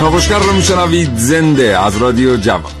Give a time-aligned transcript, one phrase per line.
[0.00, 2.72] کاوشگر رو میشنوید زنده از رادیو جوان.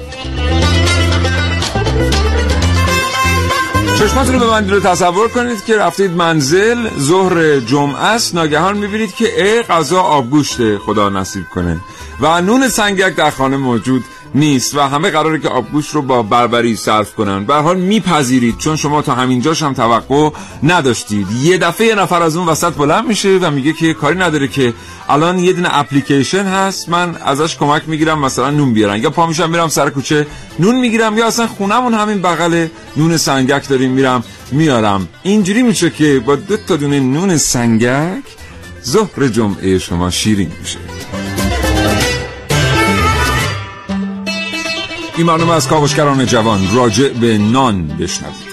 [3.98, 8.34] چشماتون رو ببندید رو تصور کنید که رفتید منزل ظهر جمعه است.
[8.34, 11.80] ناگهان می‌بینید که ای غذا آبگوشته خدا نصیب کنه.
[12.20, 14.04] و نون سنگک در خانه موجود.
[14.34, 17.44] نیست و همه قراره که آبگوش رو با بربری صرف کنن.
[17.44, 20.30] به حال میپذیرید چون شما تا همینجاش هم توقع
[20.62, 21.26] نداشتید.
[21.42, 24.74] یه دفعه یه نفر از اون وسط بلند میشه و میگه که کاری نداره که
[25.08, 29.02] الان یه دونه اپلیکیشن هست من ازش کمک می‌گیرم مثلا نون بیارن.
[29.02, 30.26] یا پا میشم میرم سر کوچه
[30.58, 35.08] نون می‌گیرم یا اصلا خونمون همین بغل نون سنگک داریم میرم میارم.
[35.22, 38.22] اینجوری میشه که با دو تا دونه نون سنگک
[38.84, 40.97] ظهر جمعه شما شیرین میشه.
[45.18, 48.48] این برنامه از کاوشگران جوان راجع به نان بشنوید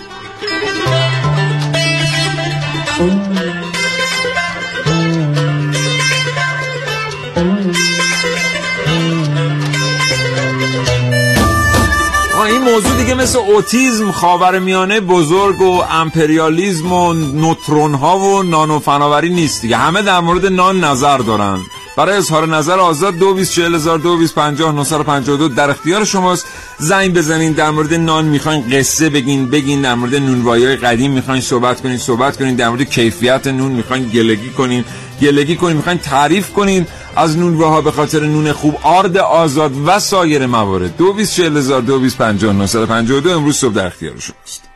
[12.46, 18.80] این موضوع دیگه مثل اوتیزم خاور میانه بزرگ و امپریالیزم و نوترون ها و نانو
[18.80, 19.78] فناوری نیست دیگه.
[19.78, 21.60] همه در مورد نان نظر دارن.
[21.98, 26.46] برای اظهار نظر آزاد دو بیس چهل هزار دو بیس پنجاه دو در اختیار شماست.
[26.78, 31.82] زنگ بزنین در مورد نان می‌خواین قصه بگین بگین در مورد نونوایی قدیم می‌خواین صحبت
[31.82, 32.56] کنین صحبت کنین.
[32.56, 34.86] در مورد کیفیت نون می‌خواین گلگی کنین.
[35.22, 36.88] گلگی کنین می‌خواین تعریف کنین.
[37.16, 40.98] از نونواها به خاطر نون خوب آرد آزاد و سایر موارد.
[40.98, 44.75] دو بیس چهل هزار دو بیس پنجاه دو امروز صبح در اختیار شماست.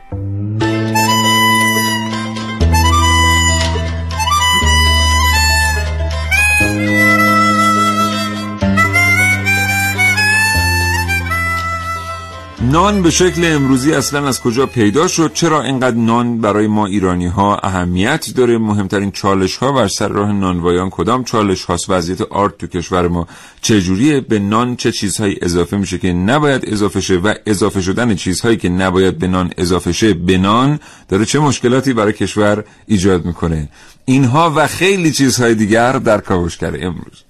[12.71, 17.27] نان به شکل امروزی اصلا از کجا پیدا شد؟ چرا اینقدر نان برای ما ایرانی
[17.27, 22.57] ها اهمیت داره؟ مهمترین چالش ها و سر راه نانوایان کدام چالش هاست؟ وضعیت آرت
[22.57, 23.27] تو کشور ما
[23.61, 28.57] چجوریه؟ به نان چه چیزهایی اضافه میشه که نباید اضافه شه و اضافه شدن چیزهایی
[28.57, 33.69] که نباید به نان اضافه شه به نان داره چه مشکلاتی برای کشور ایجاد می‌کنه؟
[34.05, 37.28] اینها و خیلی چیزهای دیگر در کاوشگر امروز.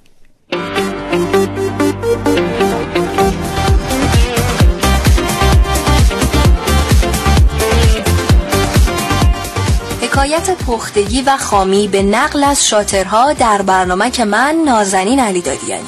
[10.40, 15.88] حکایت پختگی و خامی به نقل از شاترها در برنامه که من نازنین علی دادیانی.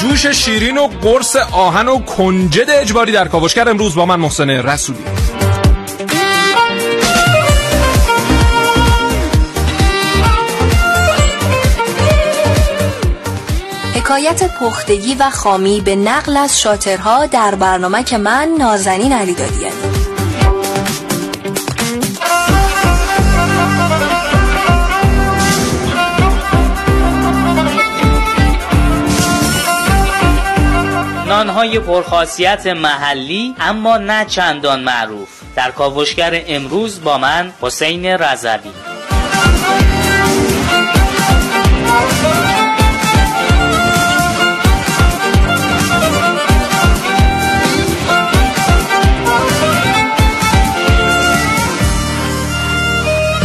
[0.00, 4.98] جوش شیرین و قرص آهن و کنجد اجباری در کاوشگر امروز با من محسن رسولی.
[14.08, 19.74] حکایت پختگی و خامی به نقل از شاترها در برنامه که من نازنین علی دادیانی
[31.26, 35.28] نانهای پرخاصیت محلی اما نه چندان معروف.
[35.56, 38.87] در کاوشگر امروز با من حسین رضوی.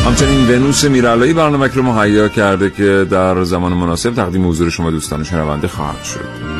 [0.06, 5.68] همچنین ونوس میرالایی برنامه رو کرده که در زمان مناسب تقدیم حضور شما دوستان شنونده
[5.68, 6.53] خواهد شد.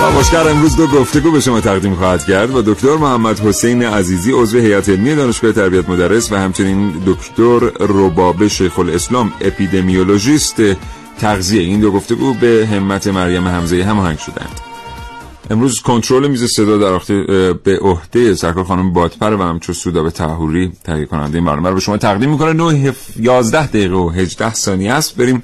[0.00, 4.58] کاوشگر امروز دو گفتگو به شما تقدیم خواهد کرد با دکتر محمد حسین عزیزی عضو
[4.58, 10.62] هیئت علمی دانشگاه تربیت مدرس و همچنین دکتر رباب شیخ الاسلام اپیدمیولوژیست.
[11.20, 14.71] تغذیه این دو گفتگو به همت مریم حمزه هماهنگ شدند.
[15.52, 16.98] امروز کنترل میز صدا در
[17.52, 21.74] به عهده سرکار خانم بادپر و همچون سودا به تحوری تهیه کننده این برنامه رو
[21.74, 22.52] به شما تقدیم می‌کنه.
[22.52, 25.16] 9 11 دقیقه و 18 ثانیه است.
[25.16, 25.42] بریم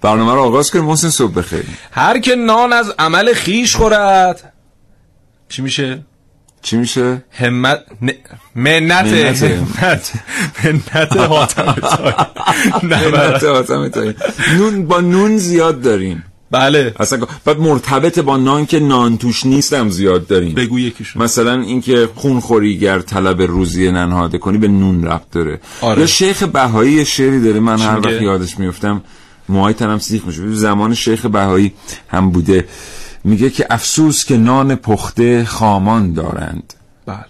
[0.00, 0.84] برنامه رو آغاز کنیم.
[0.84, 1.64] محسن صبح بخیر.
[1.90, 4.52] هر که نان از عمل خیش خورد.
[5.48, 6.04] چی میشه؟
[6.62, 8.10] چی میشه؟ همت ن...
[8.54, 9.06] منت
[9.82, 10.12] منت
[10.64, 11.16] منت
[13.44, 13.90] حاتم
[14.56, 16.24] نون با نون زیاد داریم.
[16.50, 16.94] بله.
[17.00, 20.54] اصلا بعد مرتبط با نان که نان توش نیستم زیاد داریم.
[20.54, 21.22] بگو یکیشون.
[21.22, 22.40] مثلا اینکه خون
[22.80, 25.60] گر طلب روزی ننهاده کنی به نون ربط داره.
[25.80, 26.00] آره.
[26.00, 29.02] یا شیخ بهایی شعری داره من هر وقت یادش میفتم
[29.48, 30.54] موهای تنم سیخ میشه.
[30.54, 31.72] زمان شیخ بهایی
[32.08, 32.68] هم بوده.
[33.24, 36.74] میگه که افسوس که نان پخته خامان دارند.
[37.06, 37.24] بله.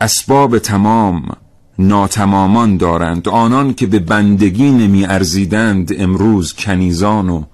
[0.00, 1.36] اسباب تمام
[1.78, 3.28] ناتمامان دارند.
[3.28, 7.44] آنان که به بندگی نمی ارزیدند امروز کنیزان و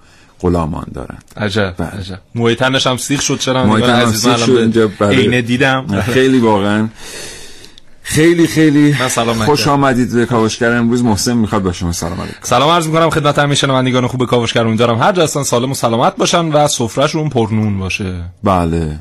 [0.41, 1.25] غلامان دارند.
[1.37, 1.89] عجب بله.
[1.89, 2.19] عجب.
[2.35, 5.17] موی تنش هم سیخ شد چرا؟ تنم عزیز اینجا، بله.
[5.17, 6.01] عینه دیدم.
[6.01, 6.89] خیلی واقعا.
[8.03, 9.69] خیلی خیلی سلام خوش.
[9.69, 10.73] آمدید به کاوشگر.
[10.73, 12.39] امروز محسن می‌خواد با شما سلام علیکم.
[12.43, 16.17] سلام عرض می‌کنم خدمت همه شنوندگان خوب کاوشگر امیدوارم هر جا هستن سالم و سلامت
[16.17, 18.15] باشن و سفرهشون پرنون باشه.
[18.45, 18.99] بله.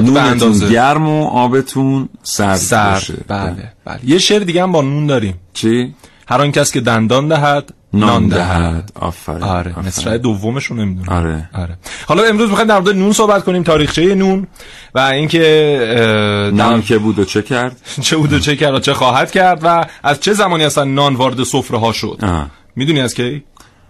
[0.00, 0.58] نونتون.
[0.70, 3.14] گرم و آبتون سرد, سر باشه.
[3.28, 3.72] بله.
[3.84, 3.98] بله.
[4.04, 5.34] یه شعر دیگه هم با نون داریم.
[5.54, 5.94] چی؟
[6.28, 8.92] هر آن کس که دندان دهد نان دهد.
[8.94, 9.42] آفرین.
[9.42, 9.78] آره.
[9.78, 11.08] مصرع دومشون نمی‌دونم.
[11.08, 11.48] آره.
[11.54, 11.76] آره.
[12.08, 14.46] حالا امروز می‌خوایم در مورد نون صحبت کنیم تاریخچه نون
[14.94, 18.94] و اینکه نان که بود و چه کرد؟ چه بود و چه کرد و چه
[18.94, 22.46] خواهد کرد و از چه زمانی اصلا نان وارد سفره ها شد؟ آه.
[22.76, 23.44] می‌دونی از کی؟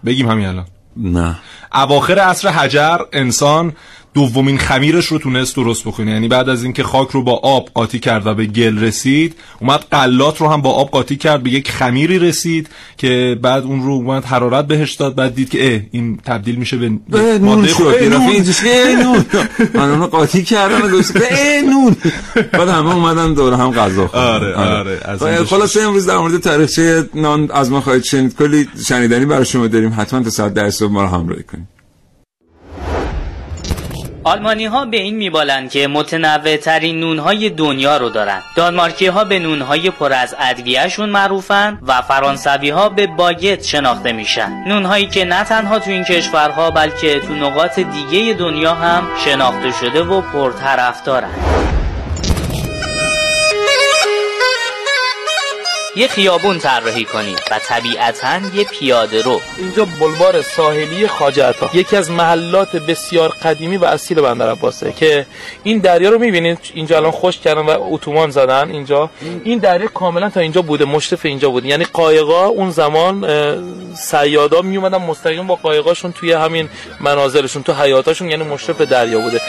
[0.05, 0.65] بگیم همین الان.
[0.97, 1.35] نه.
[1.73, 3.73] اواخر عصر حجر انسان
[4.13, 6.11] دومین خمیرش رو تونست درست بکنه.
[6.11, 9.85] یعنی بعد از اینکه خاک رو با آب قاطی کرد و به گل رسید اومد
[9.91, 13.91] قلات رو هم با آب قاطی کرد به یک خمیری رسید که بعد اون رو
[13.91, 17.37] اومد حرارت بهش داد بعد دید که اه این تبدیل میشه به ماده
[19.03, 19.25] نون.
[19.73, 20.81] من قاطی کردم
[21.31, 21.95] اه نون.
[22.51, 27.09] بعد همه اومدن دور هم غذا آره، آره، از خب، خلاصه امروز در مورد تاریخچه
[27.13, 28.35] نان از ما خواهید شنید.
[28.35, 29.93] کلی شنیدنی برای شما داریم.
[29.97, 31.82] حتما تا ساعت ده صبح ما رو همراهی کنید.
[34.23, 39.23] آلمانی ها به این میبالند که متنوع ترین نون های دنیا رو دارن دانمارکی ها
[39.23, 44.63] به نون های پر از ادویهشون معروفن و فرانسوی ها به باگت شناخته میشن.
[44.67, 49.71] نون هایی که نه تنها تو این کشورها بلکه تو نقاط دیگه دنیا هم شناخته
[49.71, 51.29] شده و پرطرفدارن
[55.95, 59.41] یه خیابون طراحی کنید و طبیعتا یه پیاده رو.
[59.57, 65.25] اینجا بلوار ساحلی خواجه عطا یکی از محلات بسیار قدیمی و اصیل بندر عباسه که
[65.63, 66.59] این دریا رو می‌بینید.
[66.73, 69.09] اینجا الان خوش کردن و اتوبان زدن اینجا.
[69.43, 71.67] این دریا کاملا تا اینجا بوده مشرف اینجا بوده.
[71.67, 73.57] یعنی قایقا اون زمان اه،
[73.95, 76.69] صیادا میومدن مستقیم با قایقاشون توی همین
[76.99, 79.41] منازلشون تو حیاتاشون یعنی مشرف دریا بوده.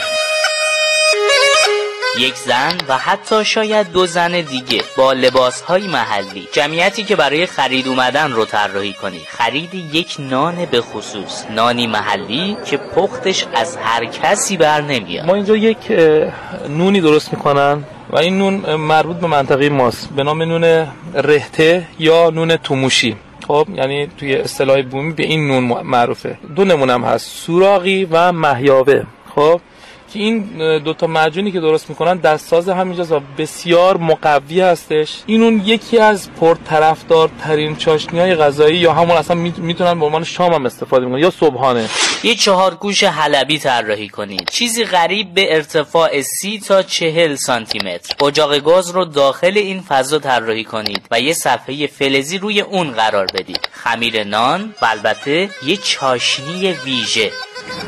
[2.19, 6.47] یک زن و حتی شاید دو زن دیگه با لباس های محلی.
[6.51, 9.21] جمعیتی که برای خرید اومدن رو طراحی کنی.
[9.27, 11.45] خرید یک نان به خصوص.
[11.49, 15.25] نانی محلی که پختش از هر کسی بر نمیاد.
[15.25, 15.77] ما اینجا یک
[16.69, 20.09] نونی درست می‌کنن و این نون مربوط به منطقه ماست.
[20.15, 23.15] به نام نون رهته یا نون توموشی.
[23.47, 26.37] خب یعنی توی اصطلاح بومی به این نون معروفه.
[26.55, 27.27] دو نمونه هم هست.
[27.27, 29.03] سوراقی و محیاوه
[29.35, 29.61] خب
[30.15, 30.39] که این
[30.77, 35.17] دوتا معجونی که درست می‌کنن دستساز همینجاست و بسیار مقوی هستش.
[35.25, 40.05] این اون یکی از پرطرفدار ترین چاشنی های غذایی یا همون اصلا می- می‌تونن به
[40.05, 41.89] عنوان شام هم استفاده می‌کنن یا صبحانه.
[42.23, 44.49] یه چهار گوش حلبی طراحی کنید.
[44.51, 50.19] چیزی غریب به ارتفاع سی تا چهل سانتی متر اجاق گاز رو داخل این فضا
[50.19, 53.69] طراحی کنید و یه صفحه فلزی روی اون قرار بدید.
[53.71, 57.31] خمیر نان البته یه چاشنی ویژه.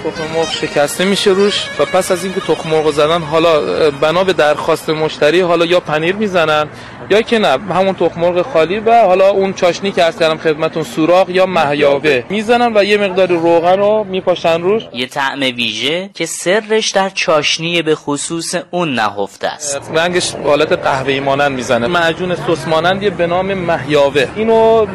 [0.03, 4.33] تخم مرغ شکسته میشه روش و پس از اینکه تخم مرغ زدن حالا بنا به
[4.33, 6.69] درخواست مشتری حالا یا پنیر می‌زنن
[7.09, 10.83] یا که نه همون تخم مرغ خالی و حالا اون چاشنی که از کردم خدمتون
[10.83, 14.83] سوراخ یا محیاوه می‌زنن و یه مقدار روغن رو میپاشن روش.
[14.93, 19.91] یه طعم ویژه که سرش در چاشنی به خصوص اون نهفته است.
[19.95, 21.87] رنگش حالت قهوه‌ای مانند می‌زنه.
[21.87, 24.85] معجون سس مانندی به نام محیاوه اینو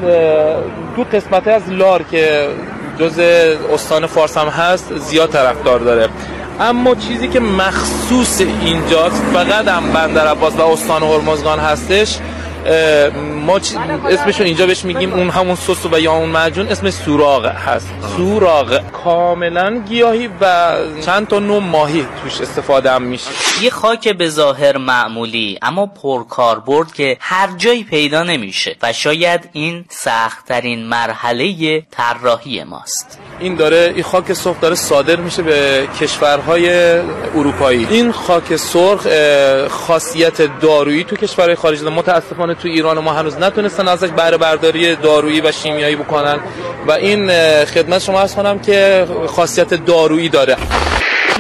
[0.97, 2.49] دو قسمت از لار که
[2.99, 3.19] جز
[3.73, 6.09] استان فارس هم هست زیاد طرفدار داره.
[6.61, 12.19] اما چیزی که مخصوص اینجاست فقط هم بندر عباس و استان هرمزگان هستش
[13.47, 13.57] ما
[14.11, 17.89] اسمشو اینجا بهش میگیم اون همون سس و یا اون معجون اسم سوراغ هست.
[18.17, 18.81] سوراغ.
[18.91, 23.31] کاملا گیاهی و چند تا نوع ماهی توش استفاده هم میشه.
[23.63, 29.85] یه خاک به ظاهر معمولی اما پرکاربرد که هر جایی پیدا نمیشه و شاید این
[29.89, 33.19] سختترین مرحله طراحی ماست.
[33.41, 36.99] این داره این خاک سرخ داره صادر میشه به کشورهای
[37.35, 37.87] اروپایی.
[37.91, 39.07] این خاک سرخ
[39.69, 44.97] خاصیت دارویی تو کشورهای خارجی داره متاسفانه تو ایران ما هنوز نتونستن ازش بهره برداری
[44.97, 46.41] دارویی و شیمیایی بکنن.
[46.87, 47.29] و این
[47.65, 50.57] خدمت شما ارز کنم که خاصیت دارویی داره.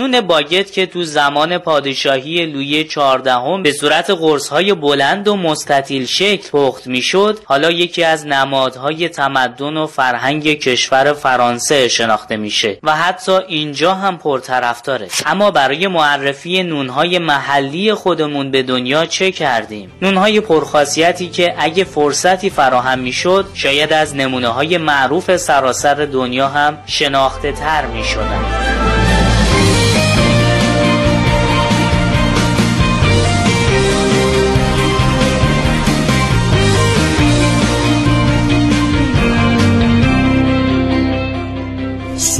[0.03, 6.49] نون باگت که تو زمان پادشاهی لویی چهاردهم به صورت قرصهای بلند و مستطیل شکل
[6.51, 13.33] پخت می‌شد حالا یکی از نمادهای تمدن و فرهنگ کشور فرانسه شناخته میشه و حتی
[13.49, 15.09] اینجا هم پرطرفداره.
[15.27, 22.51] اما برای معرفی نونهای محلی خودمون به دنیا چه کردیم؟ نونهای پرخاصیتی که اگه فرصتی
[22.51, 28.82] فراهم می‌شد شاید از نمونه های معروف سراسر دنیا هم شناخته تر می‌شدن.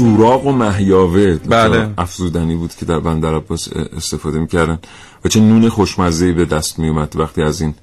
[0.03, 1.89] سوراق و محیاوه بله.
[1.97, 4.79] افزودنی بود که در بندر عباس استفاده می‌کردن
[5.25, 7.75] و چه نون خوشمزه به دست میومد وقتی از این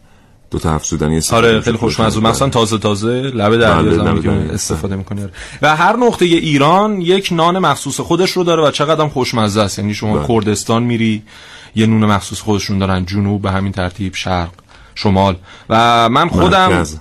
[0.51, 1.61] دو تا افزودنی استفاده آره.
[1.61, 4.31] خیلی خوشمزه مثلا تازه تازه لبه دریا بله، زمانی که.
[4.31, 5.29] استفاده می‌کنه
[5.63, 9.79] و هر نقطه ایران یک نان مخصوص خودش رو داره و چقدر هم خوشمزه است
[9.79, 10.29] یعنی شما بله.
[10.29, 11.23] کردستان میری
[11.75, 14.51] یه نون مخصوص خودشون دارن جنوب به همین ترتیب شرق
[14.95, 15.37] شمال
[15.71, 16.97] و من خودم مرکز.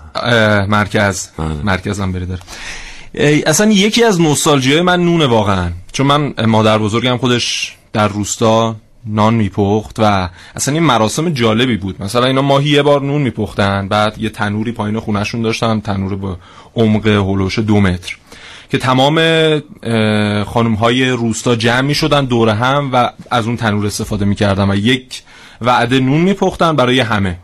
[0.69, 1.47] مرکز بله.
[1.63, 5.71] مرکزم بری داره ای، اصلا یکی از نوستالژی های من نونه واقعا.
[5.91, 8.75] چون من مادر بزرگم خودش در روستا
[9.05, 12.03] نان میپخت و اصلا این مراسم جالبی بود.
[12.03, 16.37] مثلا اینا ماهی یه بار نون میپختن بعد یه تنوری پایین خونهشون داشتن تنور با
[16.75, 18.17] عمق هلوش دو متر.
[18.71, 19.19] که تمام
[20.43, 24.75] خانم های روستا جمع می شدن دور هم و از اون تنور استفاده می‌کردن و
[24.75, 25.21] یک
[25.61, 27.37] وعده نون میپختن برای همه.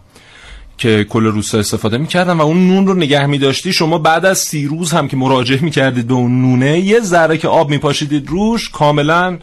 [0.77, 4.67] که کل روستا استفاده می‌کردن و اون نون رو نگه میداشتی شما بعد از سی
[4.67, 9.39] روز هم که مراجعه می‌کردید به اون نونه یه ذره که آب میپاشیدید روش کاملا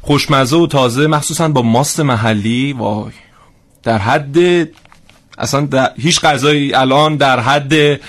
[0.00, 2.72] خوشمزه و تازه مخصوصا با ماست محلی.
[2.72, 3.12] وای
[3.82, 4.36] در حد
[5.38, 8.00] اصلا در هیچ غذایی الان در حد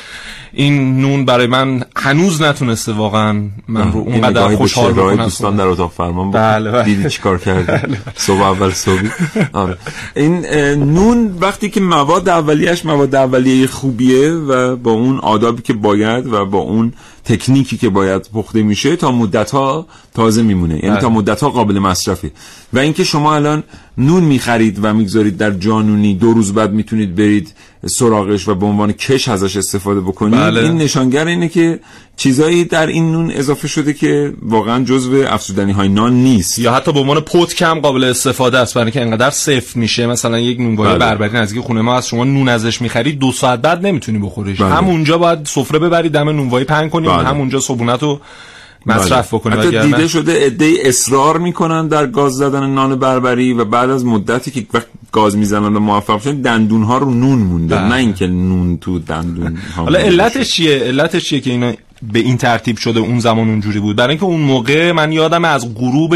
[0.54, 5.24] این نون برای من هنوز نتونسته واقعا من رو اونقدر خوشحال بکنم.
[5.24, 6.84] دوستان در اتاق فرمان بله، بله.
[6.84, 9.10] دیدی چیکار کردی؟ صبح اول صبحی.
[9.54, 9.78] آره.
[10.16, 16.28] این نون وقتی که مواد اولیش مواد اولیه خوبیه و با اون آدابی که باید
[16.28, 16.94] و با اون
[17.26, 20.76] تکنیکی که باید پخته میشه تا مدت ها تازه میمونه.
[20.76, 21.02] یعنی بله.
[21.02, 22.32] تا مدت ها قابل مصرفه.
[22.74, 23.64] و اینکه شما الان
[23.98, 27.54] نون می‌خرید و می‌گذارید در جانونی دو روز بعد می‌تونید برید
[27.86, 30.62] سراغش و به عنوان کش ازش استفاده بکنید بله.
[30.62, 31.80] این نشانگر اینه که
[32.18, 36.94] چیزایی در این نون اضافه شده که واقعا جزو افزودنی های نان نیست یا حتی
[36.94, 40.90] به عنوان پت کم قابل استفاده است برای اینکه انقدر سفت میشه مثلا یک نونوای
[40.90, 40.98] بله.
[40.98, 44.74] بربری نزدیک خونه ما از شما نون ازش می‌خرید دو ساعت بعد نمی‌تونی بخوریش بله.
[44.74, 47.28] همونجا باید سفره ببری دم نونوایی پهن کنی و بله.
[47.28, 48.22] همونجا صبونت رو
[48.86, 53.66] مصرف بکنی حتی وگرنه- دیده شده عده اصرار می‌کنن در گاز زدن نان بربری و
[53.66, 57.76] بعد از مدتی که وقت گاز می‌زنن و موفق شدن دندون ها رو نون مونده
[57.76, 57.88] بله.
[57.88, 60.50] نه اینکه نون تو دندون ها حالا علتش.
[60.50, 61.74] چیه؟ علتش چیه که اینا
[62.14, 63.96] به این ترتیب شده؟ اون زمان اونجوری بود.
[63.96, 66.16] برای اینکه اون موقع من یادم از غروب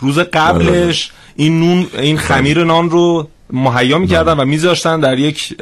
[0.00, 5.56] روز قبلش این نون این خمیر نان رو مهیا می‌کردن و میذاشتن در یک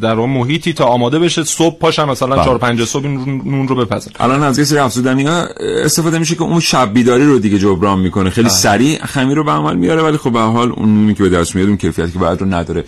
[0.00, 2.44] در اون محیطی تا آماده بشه صبح پاشن مثلا بله.
[2.44, 4.10] چهار پنج صبح این نون رو بپزن.
[4.20, 8.00] الان از یه سری افزودنی ها استفاده میشه که اون شب بیداری رو دیگه جبران
[8.00, 8.30] می‌کنه.
[8.30, 11.28] خیلی سریع خمیر رو به عمل میاره ولی خب به حال اون نونی که به
[11.28, 12.84] دست میاد اون کیفیتی که باید رو نداره.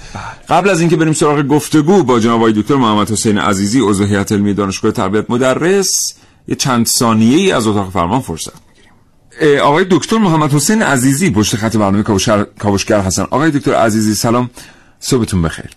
[0.49, 4.33] قبل از اینکه بریم سراغ گفتگو با جناب آقای دکتر محمد حسین عزیزی عضو هیئت
[4.33, 6.15] علمی دانشگاه تربیت مدرس
[6.49, 8.72] یه چند ثانیه ای از اتاق فرمان فرصت
[9.63, 13.23] آقای دکتر محمد حسین عزیزی پشت خط برنامه کاوشگر کاوشگر هستن.
[13.23, 14.51] آقای دکتر عزیزی سلام.
[15.01, 15.71] صبحتون بخیر.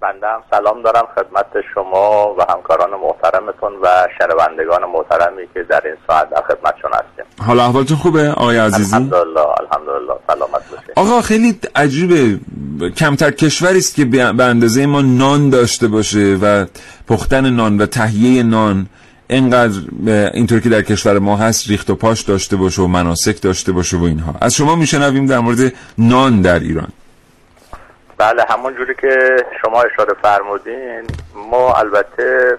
[0.00, 5.96] بنده هم سلام دارم خدمت شما و همکاران محترمتون و شنوندگان محترمی که در این
[6.06, 7.46] ساعت در خدمتشون هستیم.
[7.46, 10.90] حالا احوالتون خوبه آقای عزیزی؟ الحمدلله الحمدلله سلامت باشید.
[10.96, 12.40] آقا خیلی عجیبه.
[12.96, 16.66] کمتر کشوری است که به به اندازه ما نان داشته باشه و
[17.08, 18.86] پختن نان و تهیه نان.
[19.28, 19.80] اینقدر
[20.34, 23.96] اینطور که در کشور ما هست ریخت و پاش داشته باشه و مناسک داشته باشه
[23.96, 24.34] و اینها.
[24.40, 26.88] از شما میشنویم در مورد نان در ایران.
[28.18, 31.06] بله همون جوری که شما اشاره فرمودین
[31.50, 32.58] ما البته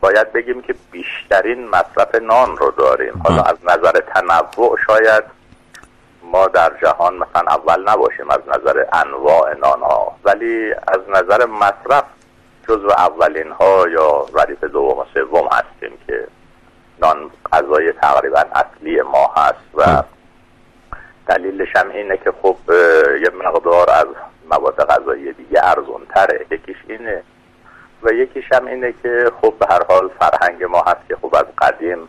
[0.00, 3.22] باید بگیم که بیشترین مصرف نان رو داریم.
[3.24, 3.42] حالا.
[3.42, 5.24] از نظر تنوع شاید
[6.32, 12.04] ما در جهان مثلا اول نباشیم از نظر انواع نان ها ولی از نظر مصرف
[12.68, 16.26] جزو اولین ها یا ردیف دوم و سوم هستیم که
[16.98, 20.04] نان غذای تقریبا اصلی ما هست و بله.
[21.26, 22.56] دلیلش هم اینه که خب
[23.22, 24.06] یه مقدار از
[24.50, 27.22] مواد غذایی دیگه ارزون تره یکیش اینه
[28.02, 31.46] و یکیش هم اینه که خب به هر حال فرهنگ ما هست که خب از
[31.58, 32.08] قدیم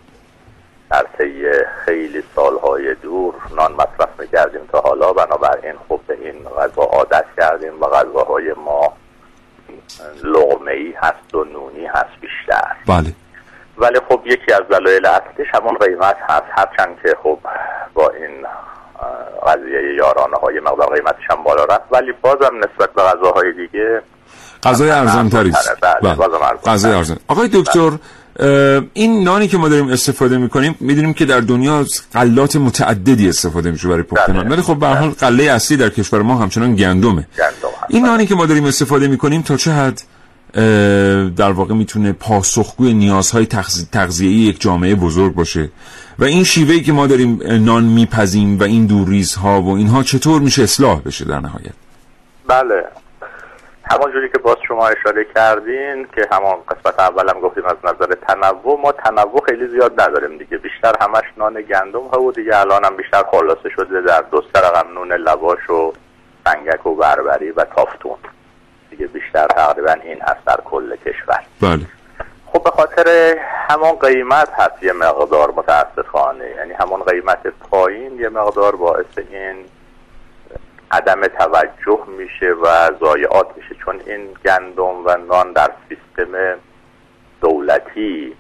[0.91, 1.51] در طی
[1.85, 7.81] خیلی سالهای دور نان مصرف می‌کردیم تا حالا بنابراین خب به این غذا عادت کردیم
[7.81, 8.93] و غذاهای ما
[10.23, 12.75] لغمه ای هست و نونی هست بیشتر.
[12.87, 13.13] بله.
[13.77, 16.45] ولی خب یکی از دلایل اصلیش همون قیمت هست.
[16.57, 17.39] هرچند که خب
[17.93, 18.45] با این
[19.47, 21.83] قضیه یارانه های مقدار قیمتش هم بالا رفت.
[21.91, 24.01] ولی بازم نسبت به غذاهای دیگه
[24.63, 25.51] غذای ارزان تری
[25.81, 26.15] بله،.
[26.65, 27.17] غذای ارزان.
[27.27, 27.91] آقای دکتر
[28.39, 33.71] اه، این نانی که ما داریم استفاده می‌کنیم می‌دونیم که در دنیا غلات متعددی استفاده
[33.71, 34.49] میشه برای پخت بله.
[34.49, 37.27] ولی خب به حال غله اصلی در کشور ما همچنان گندمه.
[37.89, 40.01] این نانی که ما داریم استفاده می‌کنیم تا چه حد
[41.35, 45.69] در واقع می‌تونه پاسخگوی نیازهای تغذ- تغذیه‌ای یک جامعه بزرگ باشه.
[46.19, 50.63] و این شیوهی که ما داریم نان میپزیم و این دوریزها و اینها چطور میشه
[50.63, 51.73] اصلاح بشه در نهایت؟
[52.47, 52.85] بله.
[53.91, 58.79] همون جوری که باز شما اشاره کردین که همون قسمت اولم گفتیم از نظر تنوع
[58.83, 60.57] ما تنوع خیلی زیاد نداریم دیگه.
[60.57, 64.93] بیشتر همش نان گندم ها و دیگه الان هم بیشتر خلاصه شده در دو رقم
[64.93, 65.93] نون لواش و
[66.45, 68.17] سنگک و بربری و تافتون.
[68.89, 71.43] دیگه بیشتر تقریبا این هست در کل کشور.
[71.61, 71.85] بله.
[72.45, 73.37] خب به خاطر
[73.69, 76.49] همون قیمت هست یه مقدار متاسفانه.
[76.49, 79.65] یعنی همون قیمت پایین یه مقدار باعث این
[80.91, 83.75] عدم توجه میشه و ضایعات میشه.
[83.85, 86.59] چون این گندم و نان در سیستم
[87.41, 88.35] دولتی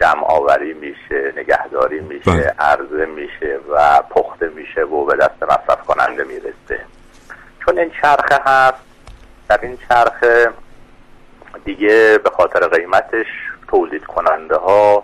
[0.00, 2.54] جمع آوری میشه نگهداری میشه بله.
[2.58, 6.84] عرضه میشه و پخته میشه و به دست مصرف کننده می‌رسه.
[7.64, 8.82] چون این چرخه هست
[9.48, 10.50] در این چرخه
[11.64, 13.26] دیگه به خاطر قیمتش
[13.68, 15.02] تولید کننده ها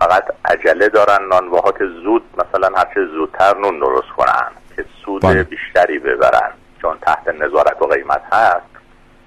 [0.00, 5.42] فقط عجله دارن نانواها که زود مثلا هرچه زودتر نون درست کنن که سود بله.
[5.42, 6.50] بیشتری ببرن.
[6.82, 8.66] چون تحت نظارت و قیمت هست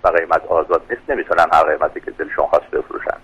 [0.04, 3.18] و قیمت آزاد نیست نمی‌تونن هر قیمتی که دلشون خواست بفروشن.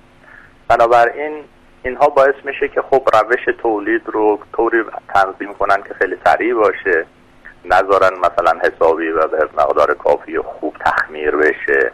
[0.67, 1.43] بنابراین
[1.83, 7.05] اینها باعث میشه که خب روش تولید رو طوری تنظیم کنن که خیلی سریع باشه.
[7.65, 11.91] نذارن مثلا حسابی و به مقدار کافی خوب تخمیر بشه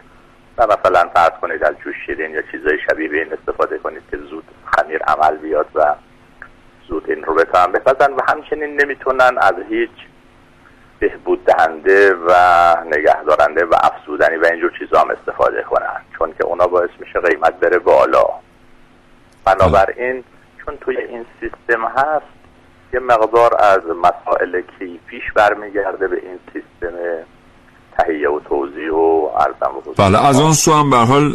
[0.58, 4.16] و مثلا فرض کنید از جوش شیرین یا چیزای شبیه به این استفاده کنید که
[4.16, 5.94] زود خمیر عمل بیاد و
[6.88, 9.90] زود این رو بتونن بپزن و همچنین نمی‌تونن از هیچ
[10.98, 12.32] بهبود دهنده و
[12.84, 16.00] نگهدارنده و افزودنی و اینجور چیزا هم استفاده کنن.
[16.18, 18.26] چون که اونا باعث میشه قیمت بره بالا.
[19.44, 20.24] بنابراین
[20.64, 22.43] چون توی این سیستم هست
[22.94, 26.96] یه مقدار از مسائل کیفیش برمیگرده به این سیستم
[27.98, 29.28] تهیه و توزیع و
[29.76, 29.94] حضور.
[29.96, 31.32] بله از اون سو هم به حال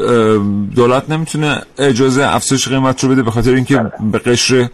[0.75, 4.70] دولت نمی‌تونه اجازه افزایش قیمت رو بده به خاطر اینکه به قشر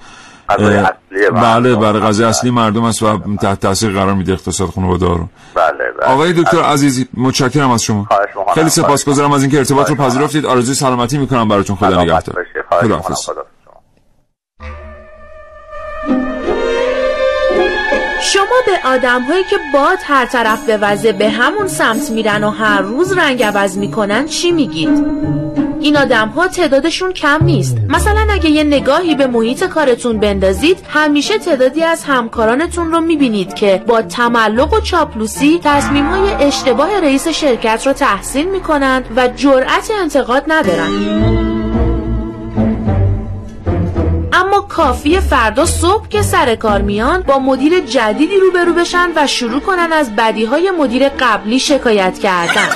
[0.48, 0.90] بله
[1.32, 1.76] مردم.
[1.80, 6.14] بله قضیه اصلی مردم است و تحت تاثیر قرار میده اقتصاد خانواده رو بله بله
[6.14, 8.08] آقای دکتر عزیزی متشکرم از شما.
[8.54, 9.96] خیلی سپاسگزارم از اینکه ارتباط رو.
[9.96, 13.32] پذیرفتید آرزوی سلامتی می‌کنم براتون خدا نگهدار باشی.
[18.34, 22.82] شما به آدم هایی که باد هر طرف بوزه به همون سمت میرن و هر
[22.82, 25.06] روز رنگ عوض می‌کنن چی میگید؟
[25.80, 31.38] این آدم ها تعدادشون کم نیست مثلا اگه یه نگاهی به محیط کارتون بندازید همیشه
[31.38, 37.88] تعدادی از همکارانتون رو می‌بینید که با تملق و چاپلوسی تصمیم های اشتباه رئیس شرکت
[37.88, 41.55] رو تحسین می‌کنن و جرأت انتقاد ندارن
[44.76, 49.94] کافی فردا صبح که سر کار میان با مدیر جدیدی روبرو بشن و شروع کنن
[49.94, 52.70] از بدی های مدیر قبلی شکایت کردن.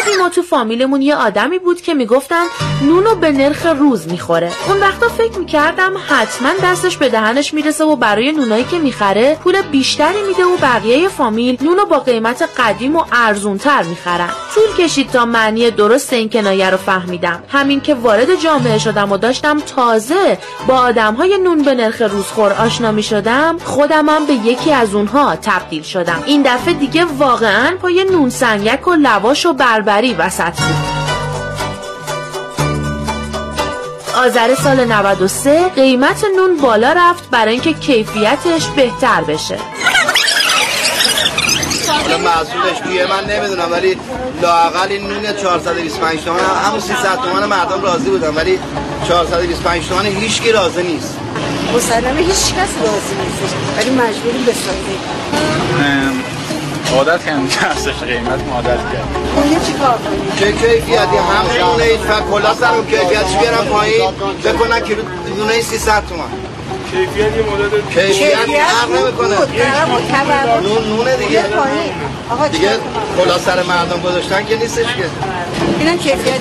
[0.00, 2.44] قدیما تو فامیلمون یه آدمی بود که می‌گفتن
[2.82, 4.52] نونو به نرخ روز می‌خوره.
[4.68, 9.62] اون وقتا فکر می‌کردم حتما دستش به دهنش می‌رسه و برای نونایی که می‌خره پول
[9.62, 14.28] بیشتری میده و بقیه فامیل نونو با قیمت قدیم و ارزونتر می‌خرن.
[14.54, 17.42] طول کشید تا معنی درست این کنایه رو فهمیدم.
[17.48, 22.52] همین که وارد جامعه شدم و داشتم تازه با آدم های نون به نرخ روزخور
[22.52, 26.22] آشنا می شدم خودمم به یکی از اونها تبدیل شدم.
[26.26, 29.52] این دفعه دیگه واقعا پای نون سنگک و لواش و
[29.90, 30.76] بربری وسط بود.
[34.16, 39.58] آذر سال 93 قیمت نون بالا رفت برای اینکه کیفیتش بهتر بشه.
[41.88, 43.96] حالا محصولش توی من نمی‌دونم ولی
[44.42, 48.58] لاقل این نون 425 تومن همون 300 تومن مردم راضی بودن ولی
[49.08, 51.18] 425 تومن هیچ کی راضی نیست.
[51.76, 55.00] مسلمه هیچ کس راضی نیستش ولی مجبوریم بسازیم.
[56.96, 59.08] عادت کردم که ارزش قیمت عادت کرد.
[59.36, 62.00] اون چی کار کنیم چه کیفیتی هم نونه این
[62.30, 64.10] کلا سرم کیفیتش بیارم پایین
[64.44, 65.02] بکنن کیلو
[65.38, 66.49] نونه 300 تومن.
[66.90, 69.36] کیفیت یه مدت کیفیت فرق نمی‌کنه.
[70.62, 71.42] نون نونه دیگه.
[71.42, 71.92] پایین.
[72.30, 72.68] آقا دیگه؟
[73.18, 75.04] کلا سر مردم گذاشتن که نیستش که.
[75.80, 76.40] اینم کیفیت.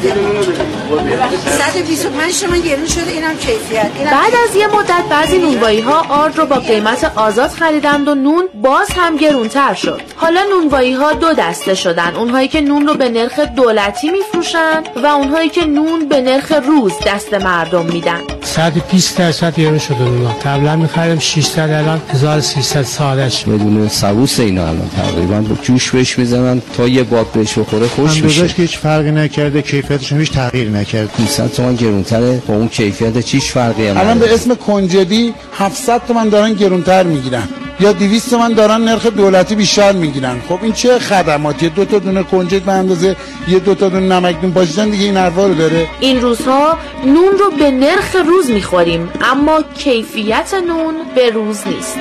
[1.59, 3.91] 125 تومن گرون شده اینم کیفیت.
[3.95, 8.15] اینم بعد از یه مدت بعضی نونوایی ها آرد رو با قیمت آزاد خریدند و
[8.15, 10.01] نون باز هم گرونتر شد.
[10.15, 12.15] حالا نونوایی ها دو دسته شدن.
[12.15, 16.93] اونهایی که نون رو به نرخ دولتی میفروشن و اونهایی که نون به نرخ روز
[17.05, 18.21] دست مردم میدن.
[18.43, 23.43] 120 درصد گرون شده اونا قبلا می‌خریم 600 الان 1300 سالش.
[23.43, 25.41] بدون سبوس اینا الان تقریبا.
[25.41, 28.47] با جوش بهش می‌زنن تا یه باب بهش بخوره خوش میشه.
[28.47, 32.41] که هیچ فرقی نکرده کیفیتش هیچ تغییر نکرد 200 تومن گرونتره.
[32.47, 34.33] با اون کیفیت چیش فرقی هم الان به.
[34.33, 37.43] اسم کنجدی 700 تومن دارن گرونتر می‌گیرن.
[37.79, 40.41] یا 200 تومن دارن نرخ دولتی بیشتر می‌گیرن.
[40.49, 43.15] خب این چه خدماتی؟ دو تا دونه کنجد به اندازه
[43.47, 44.51] یه دو تا دونه نمک نون.
[44.51, 45.87] پاشیدن دیگه این حرفا رو داره.
[45.99, 51.97] این روزها نون رو به نرخ روز می‌خوریم اما کیفیت نون به روز نیست.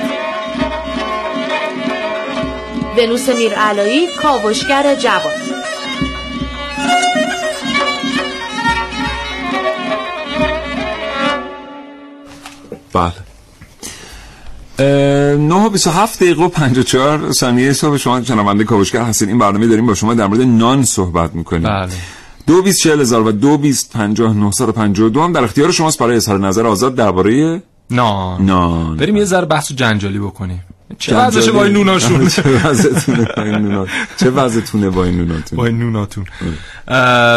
[2.97, 5.33] ونوس میرعلایی کاوشگر جوان.
[12.93, 13.28] بله.
[14.79, 17.97] نه و 27 دقیقه و 54 ثانیه صبح.
[17.97, 19.29] شما شنونده کاوشگر هستین.
[19.29, 21.63] این برنامه داریم با شما در مورد نان صحبت می‌کنیم.
[21.63, 21.89] بله.
[22.47, 25.99] دو بیست چهل هزار و دو بیست پنجاه نهصد پنجاه دو هم در اختیار شماست
[25.99, 27.61] برای اظهار نظر آزاد درباره
[27.91, 28.45] نان.
[28.45, 28.97] نان.
[28.97, 30.63] بریم یه ذره بحث جنجالی بکنیم.
[30.97, 31.17] چه.
[31.17, 33.87] وضعشه با این نوناشون؟ چه وضعتونه با این نونات
[34.19, 36.25] چه وضعتونه با این نوناتون؟ با این نوناتون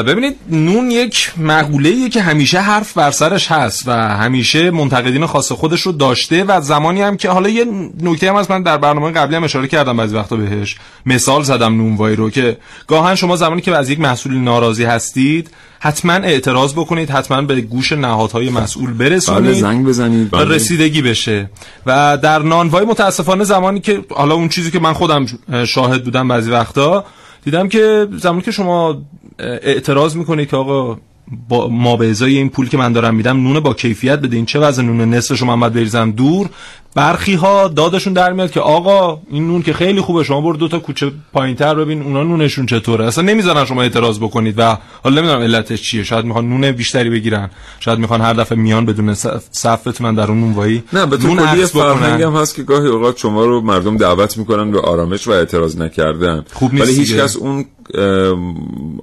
[0.06, 5.80] ببینید نون یک مقوله که همیشه حرف بر سرش هست و همیشه منتقدین خاص خودش
[5.80, 7.66] رو داشته و زمانی هم که حالا یه
[8.00, 10.76] نکته هم هست من در برنامه قبلی هم اشاره کردم بعضی وقتا بهش.
[11.06, 16.12] مثال زدم نونوایی رو که گاهن شما زمانی که از یک محصول ناراضی هستید حتما
[16.12, 20.30] اعتراض بکنید حتما به گوش نهادهای مسئول بله برسونید زنگ بزنید.
[20.30, 20.44] بله.
[20.54, 21.50] رسیدگی بشه.
[21.86, 25.26] و در نانوای متاسفانه زمانی که حالا اون چیزی که من خودم
[25.66, 27.04] شاهد بودم بعضی وقتا
[27.44, 29.02] دیدم که زمانی که شما
[29.38, 30.98] اعتراض می‌کنید که آقا
[31.48, 34.46] با ما به ازای این پول که من دارم میدم نون با کیفیت بده این
[34.46, 36.50] چه وضع نون نصف شما باید بریزم دور.
[36.94, 40.68] برخی ها دادشون در میاد که آقا این نون که خیلی خوبه شما برو دو
[40.68, 43.06] تا کوچه پایینتر ببین اونا نونشون چطوره.
[43.06, 46.02] اصلا نمی‌ذارن شما اعتراض بکنید و حالا نمی‌دونم علتش چیه.
[46.02, 47.50] شاید می‌خوان نون بیشتری بگیرن.
[47.80, 49.14] شاید می‌خوان هر دفعه میان بدون
[49.50, 51.64] صف بتونن در اون نونوایی نه به نون تو کلی.
[51.64, 55.76] فرهنگ هم هست که گاهی اوقات شما رو مردم دعوت می‌کنن به آرامش و اعتراض
[55.76, 56.44] نکردن.
[56.52, 57.22] خوب نیست ولی هیچ دیگه.
[57.22, 57.64] کس اون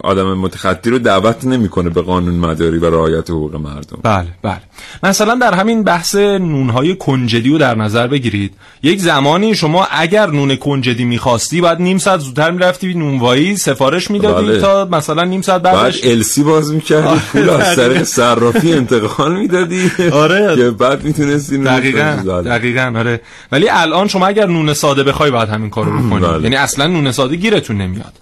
[0.04, 4.00] آدم متخطی رو دعوت نمی‌کنه به قانون مداری و رعایت حقوق مردم.
[4.04, 4.62] بله بله.
[5.04, 10.56] مثلا در همین بحث نونهای کنجدی رو در نظر بگیرید یک زمانی شما اگر نون
[10.56, 14.60] کنجدی می‌خواستی باید نیم ساعت زودتر می‌رفتی نونوایی سفارش می‌دادی بله.
[14.60, 18.04] تا مثلا نیم ساعت بعد بعدش السی باز می‌کردی پول از طریق دقیقاً.
[18.04, 20.56] صرافی انتقال می‌دادی آره.
[20.56, 25.70] که بعد می‌تونستی دقیقا دقیقا آره ولی الان شما اگر نون ساده بخوای باید همین
[25.70, 26.44] کارو بکنی بله.
[26.44, 28.14] یعنی اصلا نون ساده گیرتون نمیاد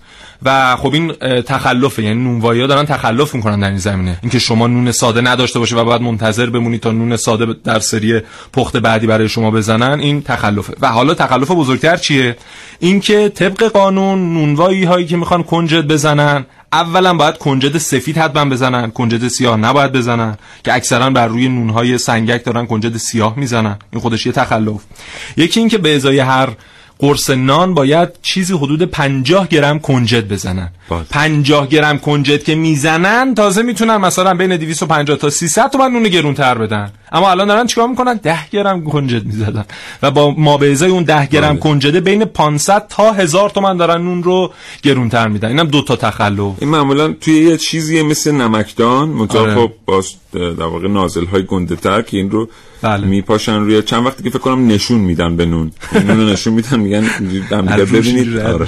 [0.44, 2.04] و خب این تخلفه.
[2.04, 4.20] یعنی نونوایی ها دارن تخلف می‌کنن در این زمینه.
[4.22, 8.22] اینکه شما نون ساده نداشته باشه و باید منتظر بمونید تا نون ساده در سری
[8.54, 10.74] پخت بعدی برای شما بزنن این تخلفه.
[10.82, 12.38] و حالا تخلف بزرگتر چیه؟
[12.80, 18.92] اینکه طبق قانون نونوایی هایی که می‌خوان کنجد بزنن اولا باید کنجد سفید حتما بزنن
[18.92, 23.78] کنجد سیاه نباید بزنن که اکثرا بر روی نونهای سنگک دارن کنجد سیاه می‌زنن.
[23.92, 24.82] این خودش یه تخلف.
[25.38, 26.50] یکی اینکه به ازای هر
[27.00, 30.70] قرص نان باید چیزی حدود 50 گرم کنجد بزنن.
[31.10, 36.58] 50 گرم کنجد که می‌زنن تازه می‌تونن مثلا بین 250 تا 300 تومن نون گرونتر
[36.58, 36.92] بدن.
[37.12, 39.66] اما الان دارن چیکار می‌کنن؟ 10 گرم کنجد می‌زدن.
[40.02, 44.02] و با ما به ازای اون 10 گرم کنجده بین 500 تا 1000 تومن دارن
[44.02, 45.48] نون رو گرونتر میدن.
[45.48, 46.54] اینم دو تا تخلف.
[46.60, 49.10] این معمولا توی یه چیزیه مثل نمکدان.
[49.10, 49.56] منتها آره.
[49.56, 52.50] خب باز در واقع نازل های گنده تر که این رو
[52.82, 53.08] بله.
[53.08, 55.72] میپاشن روی چند وقتی که فکر کنم نشون میدن به نون
[56.08, 57.06] نون نشون میدن میگن
[57.78, 58.68] ببینید آره.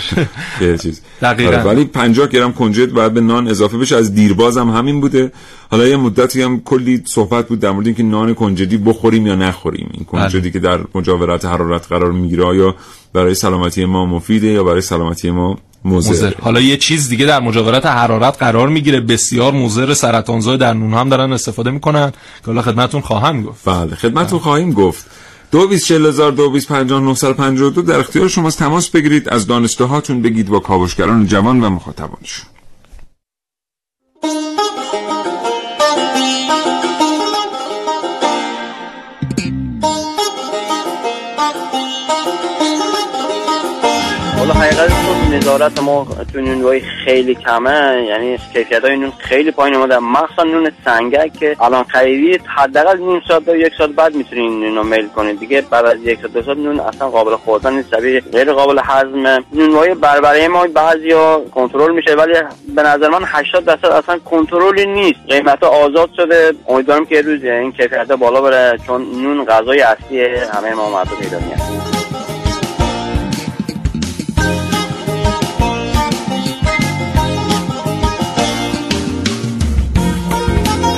[0.78, 1.02] چیز.
[1.22, 1.64] آره.
[1.64, 5.32] ولی 50 گرم کنجد باید به نان اضافه بشه از دیرباز هم همین بوده
[5.72, 9.90] حالا یه مدتی هم کلی صحبت بود در مورد اینکه نان کنجدی بخوریم یا نخوریم
[9.94, 10.52] این کنجدی بله.
[10.52, 12.76] که در مجاورت حرارت قرار می‌گیره یا
[13.14, 17.86] برای سلامتی ما مفیده یا برای سلامتی ما مضر حالا یه چیز دیگه در مجاورت
[17.86, 19.00] حرارت قرار می‌گیره.
[19.00, 22.12] بسیار مضر سرطانزای در نون هم دارن استفاده می‌کنن.
[22.12, 23.66] که حالا خدمتتون خواهم گفت.
[23.66, 25.06] بله خدمتتون خواهیم گفت.
[25.52, 28.60] دو بیست چل هزار دو بیست پنجاه نهصد پنجاه دو در اختیار شماست.
[28.60, 29.30] تماس بگیرید.
[29.30, 32.46] از دانسته هاتون بگید با کاوشگران جوان و مخاطبانشون.
[44.50, 44.92] حالا حقیقت
[45.32, 50.00] نظارت ما تو نونوایی خیلی کمه یعنی کیفیت های نون خیلی پایین اومده.
[50.00, 54.88] مخصوصا نون سنگک که الان خریدید حداقل نیم ساعت تا یک ساعت بعد می‌تونین نون
[54.88, 55.40] میل کنید.
[55.40, 57.90] دیگه بعد از یک ساعت دو ساعت نون اصلا قابل خوردن نیست.
[57.96, 62.34] شبیه غیر قابل هضمه نونوایی بربره ما بعضیا کنترل میشه ولی
[62.76, 65.20] به نظر من 80 درصد اصلا کنترلی نیست.
[65.30, 66.54] قیمت آزاد شده.
[66.68, 71.99] امیدوارم که روز این کیفیت بالا بره چون نون غذای اصلی همه ما مردم ایرانی.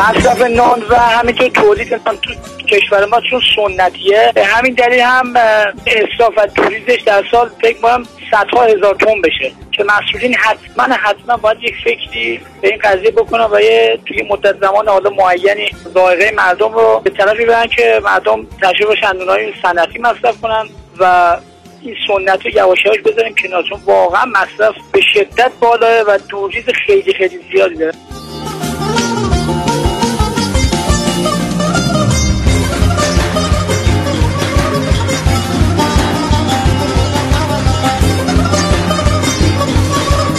[0.01, 2.33] مصرف نان و همینطور تولید نان تو
[2.67, 7.77] کشور ما چون سنتیه به همین دلیل هم اه، اصراف و توریزش در سال فکر
[7.81, 9.51] کنم صدها هزار تن بشه.
[9.71, 14.59] که مسئولین حتما حتما باید یک فکری به این قضیه بکنن و یه توی مدت
[14.59, 19.99] زمان حالا معینی ذائقه مردم رو به طرفی برن که مردم تشریف باشن نونهای صنعتی
[19.99, 20.65] مصرف کنن
[20.99, 21.37] و
[21.81, 23.63] این سنت رو یواش یواش بذاریم کنار.
[23.69, 27.93] چون واقعا مصرف به شدت بالاه و دوریز خیلی خیلی زیادی داره.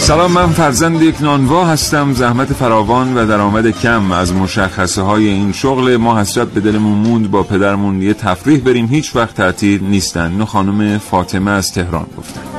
[0.03, 4.11] سلام من فرزند یک نانوا هستم زحمت فراوان و درآمد کم.
[4.11, 8.87] از مشخصه های این شغل ما حسرت به دلمون موند با پدرمون یه تفریح بریم.
[8.87, 10.31] هیچ وقت تعطیل نیستن.
[10.31, 12.52] اینو خانم فاطمه از تهران گفتن.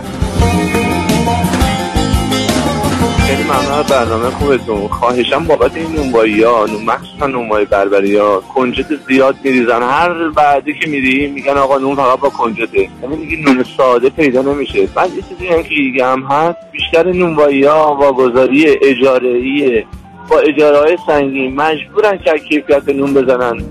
[3.35, 4.89] خیلی ممنون برنامه خوبتون.
[4.89, 9.83] خواهشم بابت این نونوایی ها مخصوصا نونوایی بربری ها کنجد زیاد میریزن.
[9.83, 12.89] هر بعدی که میری میگن آقا نون فقط با کنجده.
[13.03, 14.87] یعنی میگی نون ساده پیدا نمیشه.
[14.87, 19.85] بعد یه چیزی هم که دیگه هم هست بیشتر نونوایی ها واگذاری اجاره
[20.31, 23.65] با اجاره های سنگین مجبورن که کیفیت نون بزنن.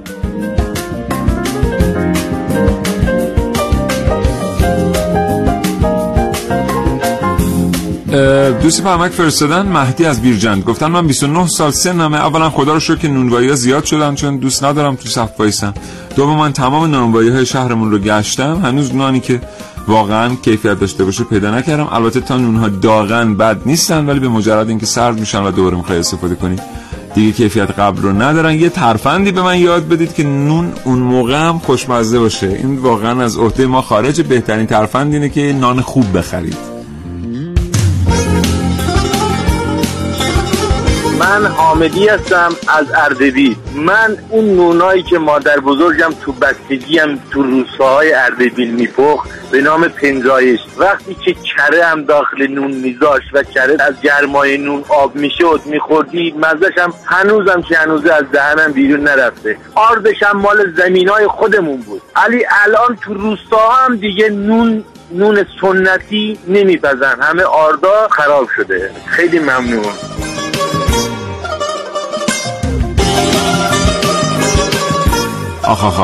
[8.61, 10.63] دوست پرمک فرستادن مهدی از بیرجند.
[10.63, 14.37] گفتن من 29 سال سنمه اولا خدا رو شکر که نونوایی ها زیاد شدن چون
[14.37, 15.73] دوست ندارم تو صف وایسم
[16.15, 18.61] دوم من تمام نانوایی های شهرمون رو گشتم.
[18.63, 19.41] هنوز نانی که
[19.87, 21.89] واقعا کیفیت داشته باشه پیدا نکردم.
[21.91, 25.99] البته تا نونها داغن بد نیستن ولی به مجرد اینکه سرد میشن و دوباره می‌خوای
[25.99, 26.55] استفاده کنی
[27.15, 28.53] دیگه کیفیت قبل رو ندارن.
[28.53, 32.47] یه ترفندی به من یاد بدید که نون اون موقع هم خوشمزه باشه.
[32.47, 36.72] این واقعا از عهده ما خارج بهترین ترفند اینه که نان خوب بخرید.
[41.33, 43.55] من حامدی هستم از اردبیل.
[43.75, 50.59] من اون نونایی که مادر بزرگم تو بستگیم تو روستاهای اردبیل میپخت به نام پنجایش.
[50.77, 56.35] وقتی که کره هم داخل نون میذاشت و کره از گرمای نون آب می‌شد میخوردی
[56.37, 59.57] مزدش هم هنوزم که هنوزه از دهنم بیرون نرفته.
[59.75, 62.01] آردش هم مال زمین های خودمون بود.
[62.15, 67.21] علی الان تو روستاها هم دیگه نون نون سنتی نمیپزن.
[67.21, 68.91] همه آردا خراب شده.
[69.05, 70.12] خیلی ممنون.
[75.73, 75.99] آخ آخ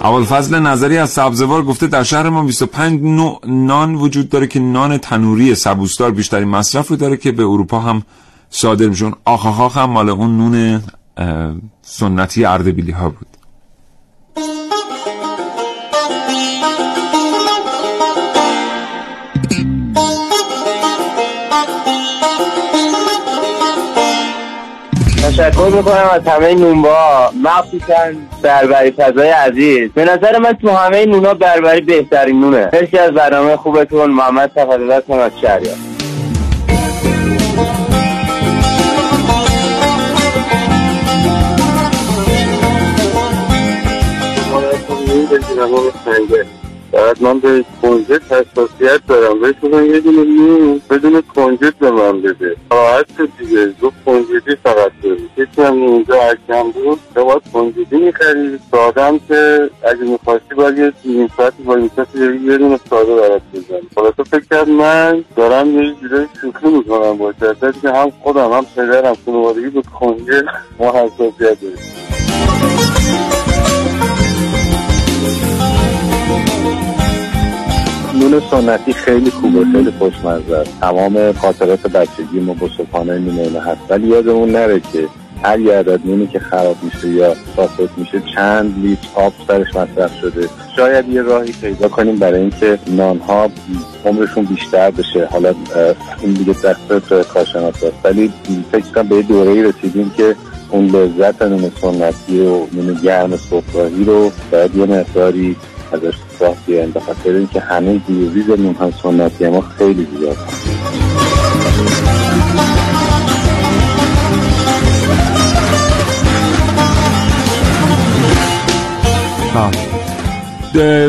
[0.00, 0.28] آخ.
[0.28, 4.98] فضل نظری از سبزوار گفته در شهر ما 25 نوع نان وجود داره که نان
[4.98, 8.02] تنوری سبوسدار بیشترین مصرف رو داره که به اروپا هم
[8.50, 10.82] صادر میشون آخ آخ آخ هم مال اون نون
[11.82, 13.26] سنتی اردبیلی ها بود.
[25.34, 27.94] تشکر می‌کنم از همه نونبا مخصوصا
[28.42, 29.90] بربری فضای عزیز.
[29.92, 32.70] به نظر من تو همه نونا بربری بهترین نونه.
[32.72, 34.10] مرسی از برنامه خوبتون.
[34.10, 35.02] محمد تفضل از
[35.42, 35.74] شهریار
[46.94, 49.40] بعد من به کنجد حساسیت دارم.
[49.40, 52.56] بهش بگم یه دونه نون بدون کنجد به من بده.
[52.70, 53.66] راحت شد دیگه.
[53.82, 55.28] گفت کنجدی فقط داری.
[55.36, 58.58] کسی هم اونجا حکم بود تو باید کنجدی می‌خری.
[58.70, 63.42] ساده هم که اگه می‌خواستی باید یه نیم ساعتی با کسی یه دونه ساده برات
[63.54, 68.52] بزنی تو فکر کرد من دارم یه جورای شوخی می‌کنم با در که هم خودم
[68.52, 70.44] هم پدرم خانوادگی بود کنجد
[70.78, 72.23] ما حساسیت داریم.
[78.14, 80.80] نون سنتی خیلی خوبه خیلی خوشمزه است.
[80.80, 83.80] تمام خاطرات بچگی ما با صبحانه نون هست.
[83.88, 85.08] ولی یادمون نره که
[85.42, 90.20] هر یه عدد نونی که خراب میشه یا فاسد میشه چند لیتر آب سرش مصرف
[90.20, 90.48] شده.
[90.76, 93.50] شاید یه راهی پیدا کنیم برای اینکه نانها
[94.04, 95.28] عمرشون بیشتر بشه.
[95.32, 95.54] حالا
[96.22, 98.32] این دیگه دست کارشناس است ولی
[98.72, 100.36] فکر کنم به دوره رسیدیم که
[100.70, 105.56] اون لذت نون سنتی و نون گرم صبحگاهی رو باید یه مقداری
[105.94, 110.36] ازش راه بیایم به خاطر اینکه همه دیوریز نون های سنتی ما خیلی زیاد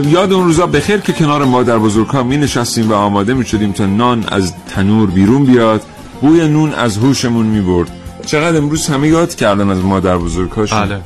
[0.08, 3.72] یاد اون روزا بخیر که کنار مادر بزرگ ها می نشستیم و آماده می شدیم
[3.72, 5.82] تا نان از تنور بیرون بیاد.
[6.22, 7.92] بوی نون از هوشمون می برد
[8.26, 11.00] چقدر امروز همه یاد کردن از مادر بزرگ بله.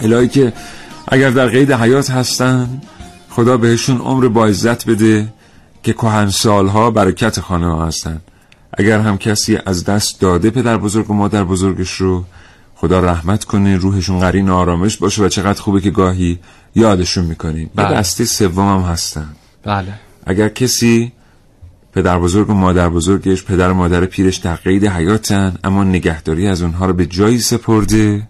[0.00, 0.52] الهی که
[1.08, 2.68] اگر در قید حیات هستن
[3.36, 5.32] خدا بهشون عمر با عزت بده
[5.82, 8.20] که کهن سالها برکت خانه ها هستن.
[8.78, 12.24] اگر هم کسی از دست داده پدر بزرگ و مادر بزرگش رو
[12.74, 16.38] خدا رحمت کنه روحشون قرین آرامش باشه و چقدر خوبه که گاهی
[16.74, 17.70] یادشون می‌کنیم.
[17.74, 17.88] بله.
[17.88, 19.28] به دسته سوم هم هستن.
[19.64, 19.94] بله.
[20.26, 21.12] اگر کسی
[21.92, 26.62] پدر بزرگ و مادر بزرگش پدر و مادر پیرش در قید حیاتن اما نگهداری از
[26.62, 28.28] اونها رو به جایی سپرده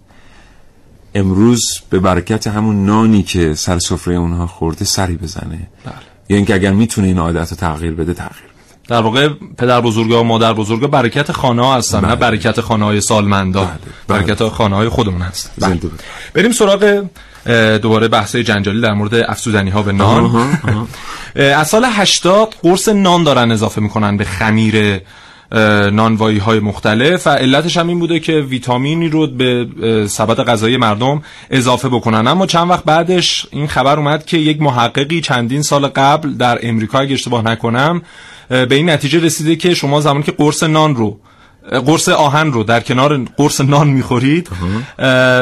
[1.14, 5.94] امروز به برکت همون نانی که سر سفره اونها خورده سری بزنه بله.
[6.28, 8.46] یا اینکه اگر می‌تونه این عادت رو تغییر بده تغییر
[8.88, 12.10] در واقع پدر بزرگا و مادر بزرگا برکت خانه ها هستن بله.
[12.10, 13.70] نه برکت خانه های سالمندا
[14.08, 15.80] برکت خانه های خودمون هست بله.
[16.34, 17.04] بریم سراغ
[17.82, 20.88] دوباره بحث جنجالی در مورد افسودنی ها به نان آها، آها.
[21.36, 25.00] اه، از سال 80 قرص نان دارن اضافه می‌کنن به خمیر
[25.92, 29.66] نانوایی های مختلف و علتش هم این بوده که ویتامینی رو به
[30.08, 32.26] سبد غذایی مردم اضافه بکنن.
[32.26, 36.98] اما چند وقت بعدش این خبر اومد که یک محققی چندین سال قبل در امریکا
[36.98, 38.02] اگه اشتباه نکنم
[38.48, 41.20] به این نتیجه رسیده که شما زمانی که قرص نان رو
[41.70, 44.48] قرص آهن رو در کنار قرص نان می‌خورید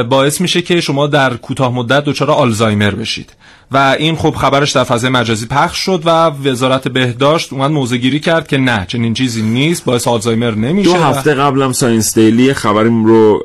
[0.08, 3.32] باعث میشه که شما در کوتاه مدت دچار آلزایمر بشید.
[3.72, 8.20] و این خب خبرش در فضای مجازی پخش شد و وزارت بهداشت اومد موضع گیری
[8.20, 13.04] کرد که نه چنین چیزی نیست باعث آلزایمر نمیشه دو هفته قبلم Science Daily خبریم
[13.04, 13.42] رو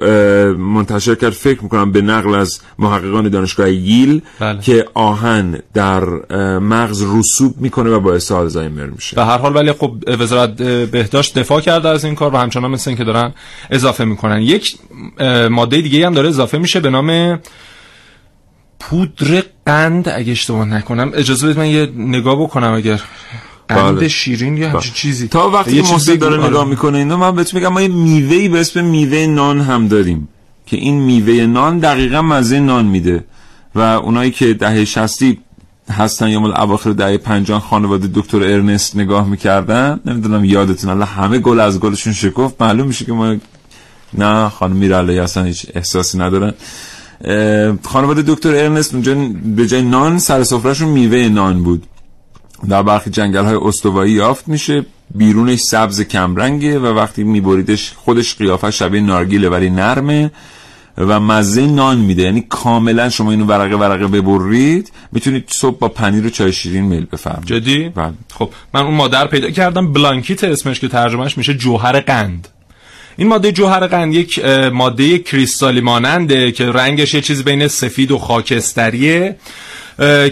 [0.58, 1.34] منتشر کرد.
[1.34, 4.62] فکر می‌کنم به نقل از محققان دانشگاه ییل بله.
[4.62, 6.04] که آهن در
[6.60, 9.16] مغز رسوب می‌کنه و باعث آلزایمر میشه.
[9.16, 12.96] به هر حال ولی خب وزارت بهداشت دفاع کرده از این کار و همچنان مثل
[12.96, 13.34] که دارن
[13.70, 14.42] اضافه می‌کنن.
[14.42, 14.76] یک
[15.50, 17.40] ماده دیگه هم داره اضافه میشه به نام
[18.80, 23.02] پودر قند اگه اشتباه نکنم اجازه بدید من یه نگاه بکنم اگر
[23.68, 24.08] قند بله.
[24.08, 25.00] شیرین یا همچین بله.
[25.00, 26.16] چیزی تا وقتی که محسن.
[26.16, 26.48] داره آره.
[26.48, 30.28] نگاه می‌کنه اینو من بهتون میگم ما یه میوهی به اسم میوه نان هم داریم
[30.66, 33.24] که این میوه نان دقیقا مزه نان میده
[33.76, 35.40] و اونایی که دهه شستی
[35.92, 41.40] هستن یا مال اواخر دهه پنجان خانواده دکتر ارنست نگاه می‌کردن نمی‌دونم یادتون الله همه
[41.40, 43.36] گل از گلشون شکفت معلوم میشه که ما
[44.14, 46.54] نه خانم میرالی اصلا هیچ احساسی ندارن
[47.84, 49.16] خانواده دکتر ارنست اونجا
[49.56, 51.84] به جای نان سر سفرهشون میوه نان بود.
[52.70, 54.86] در برخی جنگل های استوایی یافت میشه.
[55.16, 60.32] بیرونش سبز کمرنگه و وقتی میبریدش خودش قیافه شبیه نارگیله ولی نرمه
[60.98, 62.24] و مزه نان میده.
[62.24, 67.06] یعنی کاملا شما اینو ورقه ورقه ببرید می‌تونید صبح با پنیر و چای شیرین میل
[67.06, 67.46] بفرمایید.
[67.46, 68.14] جدی؟ بله.
[68.34, 69.94] خب من اون ماده رو پیدا کردم.
[69.94, 72.48] بلانکیت اسمش که ترجمهش میشه جوهر قند.
[73.20, 78.18] این ماده جوهر قند یک ماده کریستالی ماننده که رنگش یه چیز بین سفید و
[78.18, 79.36] خاکستریه.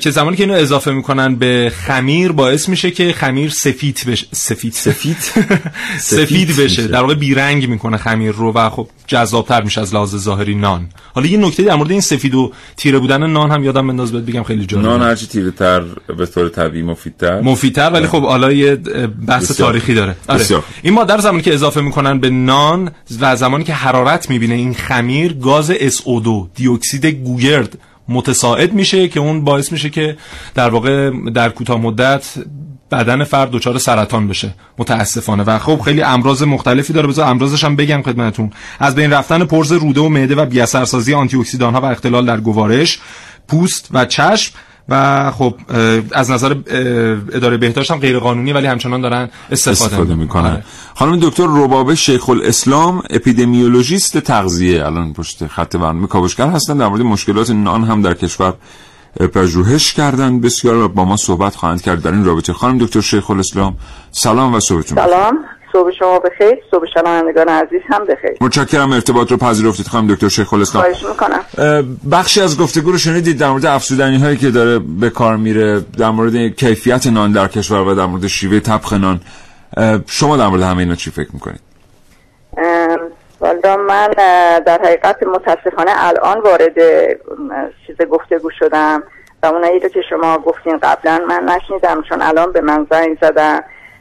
[0.02, 4.74] که زمانی که اینو اضافه می‌کنن به خمیر باعث میشه که خمیر سفید بشه سفید
[4.74, 5.18] سفید
[6.00, 6.88] سفید بشه.
[6.88, 11.28] در واقع بیرنگ می‌کنه خمیر رو و خب جذابتر میشه از لحاظ ظاهری نان حالا
[11.28, 14.44] یه نکته در مورد این سفید و تیره بودن نان هم یادم بنداز بهت بگم
[14.44, 15.84] خیلی جالبه نان هرچی تیره تر
[16.18, 18.76] به طور طبیعی مفیدتر مفیدتر ولی خب حالا یه
[19.28, 19.70] بحث بسیار.
[19.70, 20.40] تاریخی داره آره.
[20.40, 20.64] بسیار.
[20.82, 24.74] این ماده رو زمانی که اضافه می‌کنن به نان و زمانی که حرارت می‌بینه این
[24.74, 27.78] خمیر گاز SO2 دیوکسید گوگرد
[28.10, 30.18] متساعد میشه که اون باعث میشه که
[30.56, 32.34] در واقع در کوتاه مدت
[32.92, 34.54] بدن فرد دچار سرطان بشه.
[34.78, 35.44] متاسفانه.
[35.44, 37.08] و خب خیلی امراض مختلفی داره.
[37.08, 38.52] بذار امراضش هم بگم خدمتتون.
[38.80, 42.40] از بین رفتن پرز روده و معده و بی‌اثرسازی آنتی اکسیدان ها و اختلال در
[42.40, 43.00] گوارش
[43.48, 44.54] پوست و چشم
[44.90, 45.56] و خب
[46.12, 46.56] از نظر
[47.34, 50.46] اداره بهداشت هم غیر قانونی ولی همچنان دارن استفاده, استفاده می‌کنن.
[50.52, 50.64] آره.
[50.96, 57.02] خانم دکتر ربابه شیخ الاسلام اپیدمیولوژیست تغذیه الان پشت خط برنامه کاوشگر هستن در مورد
[57.02, 58.54] مشکلات نان هم در کشور
[59.34, 60.40] پژوهش کردن.
[60.40, 62.54] بسیار و با ما صحبت خواهند کرد در این رابطه.
[62.54, 63.78] خانم دکتر شیخ الاسلام
[64.12, 64.82] سلام و بخیر.
[64.84, 65.38] سلام.
[65.78, 66.58] صبح شما بخیر.
[66.72, 68.38] صبح شنوندگان عزیز هم بخیر.
[68.42, 71.44] متشکرم ارتباط رو پذیرفتید خانم دکتر شیخ خواهش می‌کنم.
[72.12, 76.10] بخشی از گفتگو رو شنیدید در مورد افزودنی هایی که داره به کار میره در
[76.10, 79.20] مورد کیفیت نان در کشور و در مورد شیوه طبخ نان.
[80.08, 81.60] شما در مورد همه اینا چی فکر می‌کنید؟
[83.40, 84.10] والا من
[84.66, 86.78] در حقیقت متاسفانه الان وارد
[87.88, 89.04] چیز گفتگو شدم
[89.44, 93.60] و اونایی رو که شما گفتین قبلا من نشنیدم چون الان به من زنگ زدن.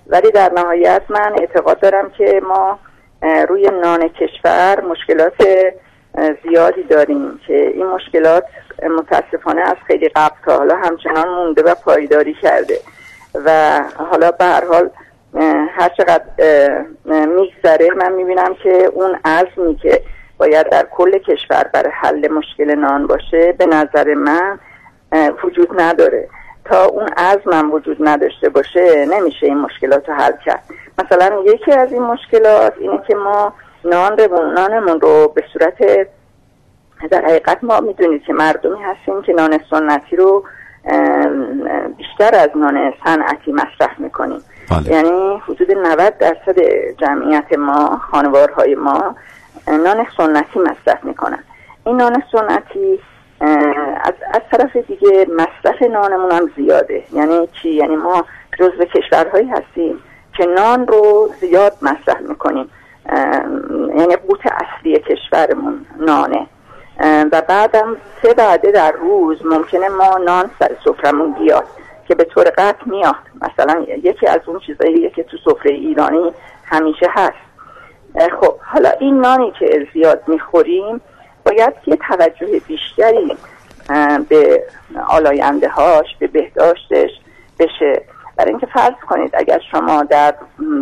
[0.09, 2.79] ولی در نهایت من اعتقاد دارم که ما
[3.49, 5.47] روی نان کشور مشکلات
[6.43, 8.45] زیادی داریم که این مشکلات
[8.99, 12.79] متاسفانه از خیلی قبل تا حالا همچنان مونده و پایداری کرده
[13.45, 14.91] و حالا به هر حال
[15.69, 16.25] هر چقدر
[17.27, 20.03] میگذره من می‌بینم که اون عزمی که
[20.39, 24.59] باید در کل کشور برای حل مشکل نان باشه به نظر من
[25.45, 26.29] وجود نداره.
[26.69, 30.63] تا اون عزمم وجود نداشته باشه نمیشه این مشکلات رو حل کرد.
[30.99, 33.53] مثلا یکی از این مشکلات اینه که ما
[33.85, 36.09] نان رو نانمون رو به صورت
[37.11, 40.45] در حقیقت ما می‌دونید که مردمی هستیم که نان سنتی رو
[41.97, 44.41] بیشتر از نان صنعتی مصرف می‌کنیم.
[44.71, 44.93] بله.
[44.93, 46.61] یعنی حدود 90 درصد
[46.99, 49.15] جمعیت ما خانوارهای ما
[49.69, 51.45] نان سنتی مصرف می‌کنن.
[51.85, 53.01] این نان سنتی
[53.41, 57.03] از, از طرف دیگه مصرف نانمون هم زیاده.
[57.13, 58.25] یعنی چی؟ یعنی ما
[58.59, 59.99] جزو کشورهایی هستیم
[60.37, 62.71] که نان رو زیاد مصرف می‌کنیم.
[63.97, 66.47] یعنی قوت اصلی کشورمون نانه.
[67.33, 71.65] و بعدم سه وعده در روز ممکنه ما نان سر سفرمون بیاد
[72.09, 73.15] که به طور قطع میاد.
[73.41, 76.33] مثلا یکی از اون چیزایی که تو سفره ایرانی
[76.65, 77.47] همیشه هست.
[78.41, 81.01] خب حالا این نانی که زیاد می‌خوریم
[81.47, 83.37] باید یه توجه بیشتری
[84.29, 84.63] به
[85.09, 87.11] آلاینده هاش به بهداشتش
[87.59, 88.03] بشه.
[88.37, 90.35] برای اینکه فرض کنید اگر شما در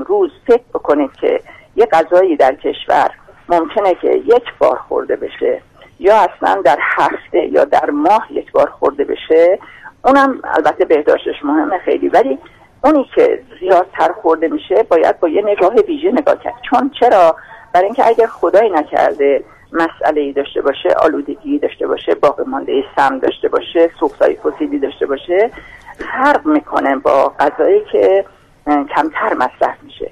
[0.07, 1.41] روز فکر بکنید که
[1.77, 3.11] یه غذایی در کشور
[3.49, 5.61] ممکنه که یک بار خورده بشه
[5.99, 9.59] یا اصلا در هفته یا در ماه یک بار خورده بشه
[10.05, 12.09] اونم البته بهداشتش مهمه خیلی.
[12.09, 12.39] ولی
[12.85, 16.55] اونی که زیادتر خورده میشه باید با یه نگاه ویژه نگاه کرد.
[16.71, 17.37] چون چرا؟
[17.73, 19.45] برای اینکه اگر خدایی نکرده
[19.75, 25.07] مسئله ای داشته باشه آلودگی داشته باشه باقی مانده سم داشته باشه سوختای فسیلی داشته
[25.07, 25.51] باشه
[25.99, 28.25] فرق می‌کنه با غذایی که
[28.67, 30.11] کمتر مصرف میشه.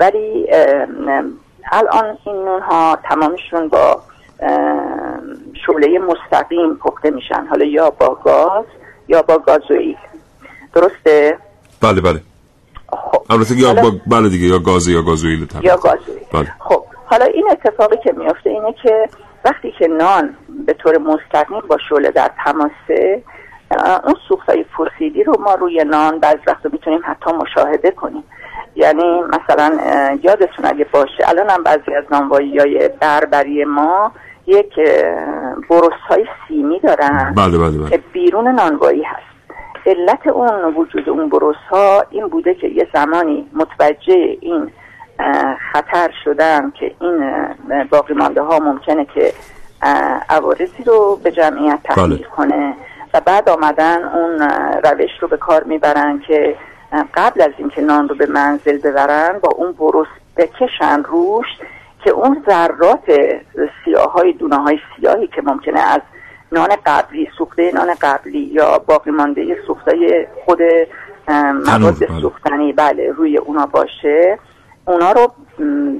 [0.00, 0.46] ولی
[1.72, 4.02] الان این نون ها تمامشون با
[5.66, 7.46] شعله مستقیم پخته میشن.
[7.46, 8.64] حالا یا با گاز
[9.08, 9.96] یا با گازوئیل.
[10.74, 11.38] درسته؟
[11.82, 12.20] بله بله.
[12.92, 16.20] خب البته یا با بله دیگه یا گاز یا گازوئیل یا گازوئیل.
[16.32, 16.52] بله.
[16.60, 19.08] خب حالا این اتفاقی که میفته اینه که
[19.44, 20.36] وقتی که نان
[20.66, 23.22] به طور مستقیم با شعله در تماسه
[24.04, 28.24] اون سوختای فسیلی رو ما روی نان بعض وقتا می‌تونیم حتی مشاهده کنیم.
[28.76, 29.78] یعنی مثلا
[30.22, 34.12] یادتون اگه باشه الان هم بعضی از نانوایی های بربری ما
[34.46, 34.74] یک
[35.70, 37.90] بروس های سیمی دارن بله بله بله.
[37.90, 39.30] که بیرون نانوایی هست.
[39.86, 44.70] علت اون وجود اون بروس ها این بوده که یه زمانی متوجه این
[45.72, 47.44] خطر شدن که این
[47.90, 49.32] باقی مانده ها ممکنه که
[50.28, 52.74] عوارضی رو به جمعیت تحمیل کنه.
[53.14, 54.38] و بعد آمدن اون
[54.84, 56.56] روش رو به کار می‌برن که
[57.14, 61.46] قبل از اینکه نان رو به منزل ببرن با اون بروس بکشن روش
[62.04, 63.04] که اون ذرات
[63.84, 66.00] سیاه های دونه های سیاهی که ممکنه از
[66.52, 70.58] نان قبلی سوخته نان قبلی یا باقی مانده سوختای خود
[71.66, 74.38] مواد سوختنی بله روی اونا باشه.
[74.84, 75.32] اونا رو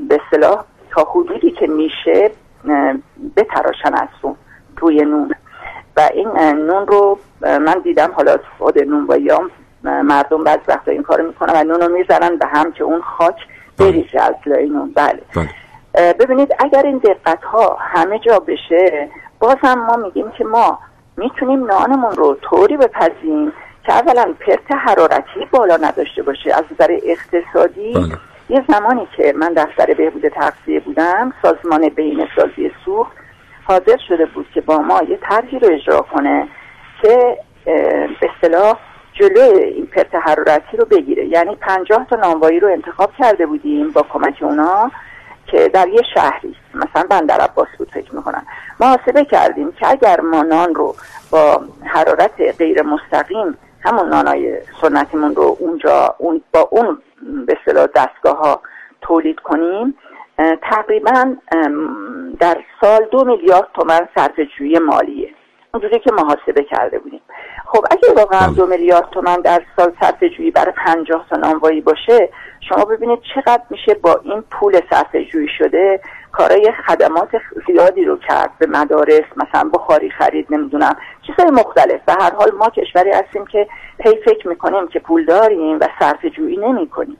[0.08, 2.30] به صلاح تا حدودی که میشه
[3.36, 4.36] بتراشن از اون
[4.78, 5.34] روی نون.
[5.96, 9.50] و این نون رو من دیدم حالا خود نون با یام
[9.82, 13.36] مردم بعض وقتا این کارو می‌کنن و نون رو می‌زنن به هم که اون خاک
[13.78, 14.92] بریزه از لای نون.
[14.94, 15.22] بله.
[16.12, 19.08] ببینید اگر این دقت ها همه جا بشه
[19.40, 20.78] باز هم ما میگیم که ما
[21.16, 23.52] می‌تونیم نانمون رو طوری بپزیم
[23.86, 28.18] که اولا پرت حرارتی بالا نداشته باشه از نظر اقتصادی بله.
[28.50, 33.12] یه زمانی که من دفتر بهبود تغذیه بودم سازمان بین سازی سوخت
[33.64, 36.48] حاضر شده بود که با ما یه طرحی رو اجرا کنه
[37.02, 38.78] که به اصطلاح
[39.12, 41.26] جلوی این پرت حرارتی رو بگیره.
[41.26, 44.90] یعنی پنجاه تا نانوایی رو انتخاب کرده بودیم با کمک اونا
[45.46, 48.46] که در یه شهری مثلا بندر عباس بود فکر می‌کنم.
[48.80, 50.94] محاسبه کردیم که اگر ما نان رو
[51.30, 56.98] با حرارت غیر مستقیم همون نانای سنتیمون رو اونجا اون با اون
[57.46, 58.60] به اصطلاح دستگاه ها
[59.00, 59.94] تولید کنیم.
[60.62, 61.36] تقریبا
[62.40, 65.28] در سال دو میلیارد تومن صرف جویی مالیه.
[65.74, 67.20] اونجوری که محاسبه کرده بودیم.
[67.66, 72.28] خب اگه واقعا دو میلیارد تومن در سال صرف جویی برای پنجاه تا نانوایی باشه
[72.68, 76.00] شما ببینید چقدر میشه با این پول صرف جویی شده.
[76.32, 77.28] کارای خدمات
[77.66, 82.00] زیادی رو کرد به مدارس مثلا بخاری خرید نمی‌دونم چیزهای مختلف.
[82.08, 83.66] و هر حال ما کشوری هستیم که
[84.04, 87.18] هی فکر می‌کنیم که پول داریم و صرف جویی نمی کنیم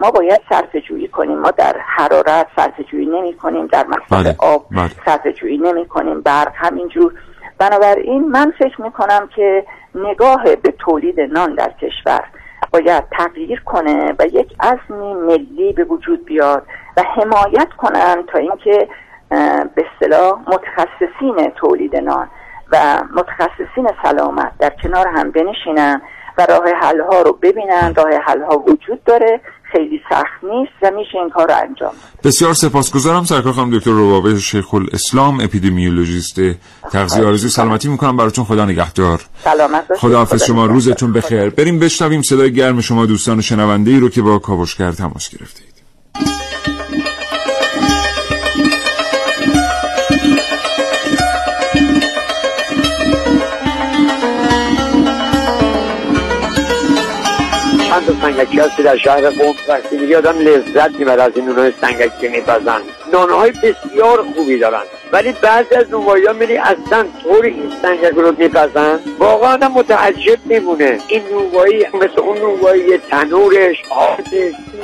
[0.00, 1.38] ما باید صرف جویی کنیم.
[1.38, 4.66] ما در حرارت صرف جویی نمی کنیم در مصرف آب
[5.04, 7.12] صرف جویی نمی کنیم برق همینجور.
[7.58, 12.24] بنابراین من فکر می‌کنم که نگاه به تولید نان در کشور
[12.72, 16.66] باید تغییر کنه و یک عزمی ملی به وجود بیاد
[16.96, 18.88] و حمایت کنن تا اینکه
[19.74, 22.28] به اصطلاح متخصصین تولید نان
[22.72, 26.02] و متخصصین سلامت در کنار هم بنشینن
[26.38, 27.94] و راه حل ها رو ببینن.
[27.96, 29.40] راه حل ها وجود داره.
[29.72, 31.92] خیلی سخت نیست و میشه این کار رو انجام
[32.24, 36.40] بسیار سپاسگزارم سرکار خانم دکتر روابه شیخ الاسلام اپیدمیولوژیست
[36.92, 38.16] تغذیه آرزوی سلامتی می‌کنم.
[38.16, 39.20] براتون خدا نگهدار.
[39.44, 39.96] سلامت باشید.
[39.96, 40.66] خداحافظ شما.
[40.66, 41.50] روزتون بخیر.
[41.50, 45.71] بریم بشنویم صدای گرم شما دوستان شنونده ای رو که با کاوشگر تماس گرفتید.
[58.22, 59.54] سنگکی هست در شهر قوم.
[59.68, 62.80] وقتی آدم لذت میبر از این نونهای سنگکی که میپزن.
[63.12, 64.82] نانهای بسیار خوبی دارن.
[65.12, 70.38] ولی بعضی از نونوایی ها میری اصلا طور این سنگک رو میپزن واقعا آدم متعجب
[70.44, 70.98] میمونه.
[71.08, 74.28] این نونوایی مثل اون نونوایی تنورش آبش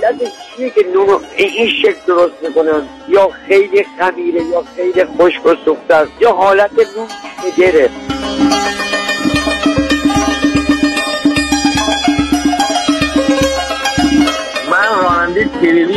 [0.02, 5.54] علتش چیه که نون این شکل درست می‌کنن؟ یا خیلی خمیره یا خیلی خشک و
[5.64, 7.08] سوخته است یا حالت نون
[7.56, 7.90] شگره.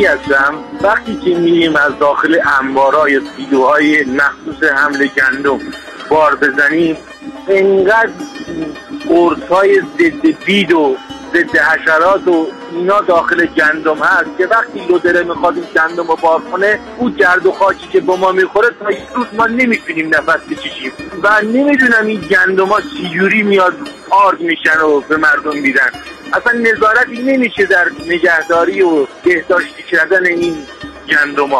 [0.06, 5.60] هستم وقتی که میریم از داخل انبارا یا سیلوهای مخصوص حمل گندم
[6.08, 6.96] بار بزنیم
[7.48, 8.10] انقدر
[9.08, 9.38] قرص
[9.98, 10.96] ضد بید و
[11.34, 16.40] ضد حشرات و اینا داخل گندم هست که وقتی لودره می‌خواد این گندم رو بار
[16.40, 20.40] کنه او گرد و خاکی که با ما می‌خوره تا یک روز ما نمی‌تونیم نفس
[20.50, 20.92] بکشیم.
[21.22, 23.74] و نمی‌دونم این گندم ها چجوری میاد
[24.10, 25.90] آرد میشن و به مردم میدن.
[26.32, 30.56] اصلا نظارتی نمیشه در نگهداری و بهداشتی کردن این
[31.08, 31.52] گندم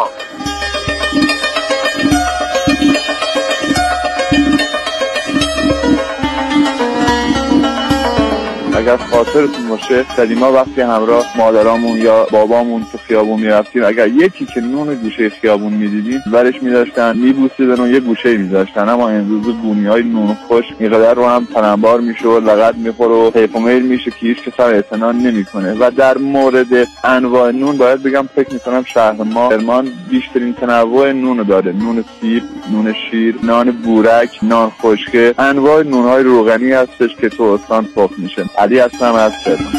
[8.77, 14.61] اگر خاطرتون باشه سلیما وقتی همراه مادرامون یا بابامون تو خیابون می‌رفتیم اگر یکی که
[14.61, 18.89] نون گوشه خیابون می‌دیدیم برش میداشتن میبوسیدن و یه گوشه میذاشتن.
[18.89, 23.31] اما امروز گونی های نون خوش اینقدر رو هم تنبار میشه و لغت می‌خوره و
[23.35, 25.73] حیف و میل میشه که هیچ کس اعتنا نمی‌کنه.
[25.79, 31.43] و در مورد انواع نون باید بگم فکر می‌کنم شهر ما کرمان بیشترین تنوع نون
[31.43, 31.71] داره.
[31.71, 35.35] نون سیب نون شیر نان بورک نان خشکه.
[35.39, 39.73] انواع نون های روغنی هستش که تو استان پخت میشه علی هستم از کرمان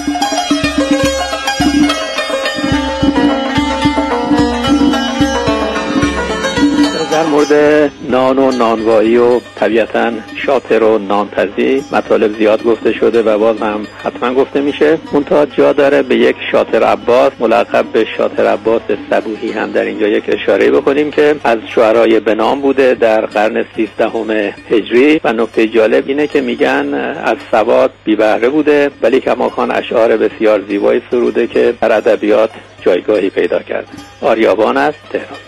[7.13, 10.13] در مورد نان و نانوایی و طبیعتا
[10.47, 14.99] شاطر و نانپزی مطالب زیاد گفته شده و باز هم حتما گفته میشه.
[15.13, 20.09] منتها جا داره به یک شاطر عباس ملقب به شاطر عباس صبوحی هم در اینجا
[20.09, 24.31] یک اشاره بکنیم که از شعرهای بنام بوده در قرن سیزدهم
[24.71, 25.21] هجری.
[25.25, 30.63] و نکته جالب اینه که میگن از سواد بی بهره بوده ولی کماکان اشعار بسیار
[30.69, 33.89] زیبایی سروده که در ادبیات جایگاهی پیدا کرده
[34.21, 35.44] آریابان است تهران.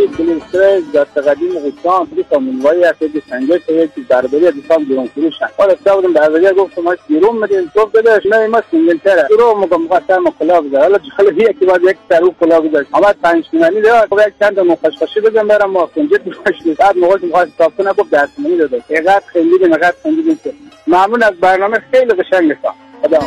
[0.00, 4.84] آقا توی کلیسای دست قدیم قدام توی سامونوایی هست که سنجای که تو دربری دوستان
[4.84, 8.62] بیرون فروش هست حالا تا بودم دربری گفت ما بیرون میدیم تو بدش نه ما
[8.70, 12.60] سنگل تره رو مگه مقصر ما کلا بده حالا جالب یکی بعد یک سر کلا
[12.60, 15.70] بده اما پنج تومانی ده یک چند مخشخشی بدم برم.
[15.70, 19.94] ما کنجت میخواش بعد موقع می‌خواست صاف کنه گفت دست منی داده اینقدر خندید اینقدر
[20.02, 20.52] خندید که
[20.86, 23.18] ممنون از برنامه خیلی قشنگ است خدا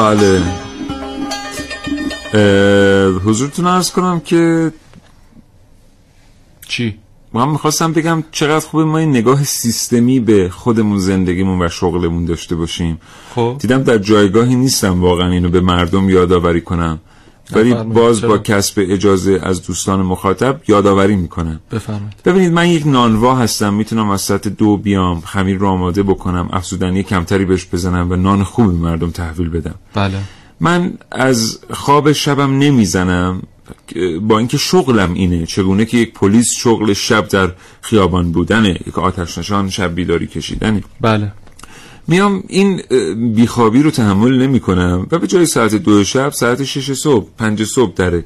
[0.00, 0.42] بله.
[3.24, 4.72] حضورتون عرض کنم که
[6.68, 6.98] چی؟
[7.32, 12.56] من می‌خواستم بگم چقدر خوبه ما این نگاه سیستمی به خودمون زندگیمون و شغلمون داشته
[12.56, 13.00] باشیم.
[13.34, 13.56] خب.
[13.58, 17.00] دیدم در جایگاهی نیستم واقعا اینو به مردم یادآوری کنم.
[17.56, 17.74] ولی.
[17.74, 21.60] باز؟ با کسب اجازه از دوستان مخاطب یادآوری می‌کنم.
[21.72, 22.14] بفرمایید.
[22.24, 23.74] ببینید من یک نانوا هستم.
[23.74, 26.48] می‌تونم از ساعت دو بیام خمیر رو آماده بکنم.
[26.52, 29.74] افزودنی کمتری بهش بزنم و نان خوبی مردم تحویل بدم.
[29.94, 30.18] بله.
[30.60, 33.42] من از خواب شبم نمی‌زنم.
[34.22, 39.38] با اینکه شغلم اینه چگونه که یک پلیس شغل شب در خیابان بودنه یک آتش
[39.38, 40.82] نشان شب بیداری کشیدنه.
[41.00, 41.32] بله.
[42.08, 42.82] میام این
[43.34, 47.64] بیخوابی رو تحمل نمی کنم و به جای ساعت دو شب ساعت شش صبح پنج
[47.64, 48.22] صبح در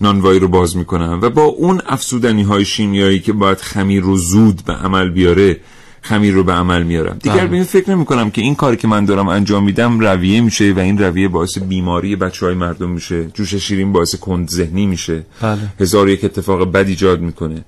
[0.00, 4.16] نانوایی رو باز می کنم و با اون افسودنی های شیمیایی که باید خمیر رو
[4.16, 5.60] زود به عمل بیاره
[6.02, 7.18] خمیر رو به عمل میارم.
[7.22, 7.46] دیگر بله.
[7.46, 10.72] به این فکر نمی کنم که این کاری که من دارم انجام میدم رویه میشه
[10.72, 15.22] و این رویه باعث بیماری بچه های مردم میشه جوش شیرین باعث کند ذهنی میشه.
[15.40, 15.58] بله.
[15.80, 17.64] هزار یک اتفاق بد ایجاد می‌کنه.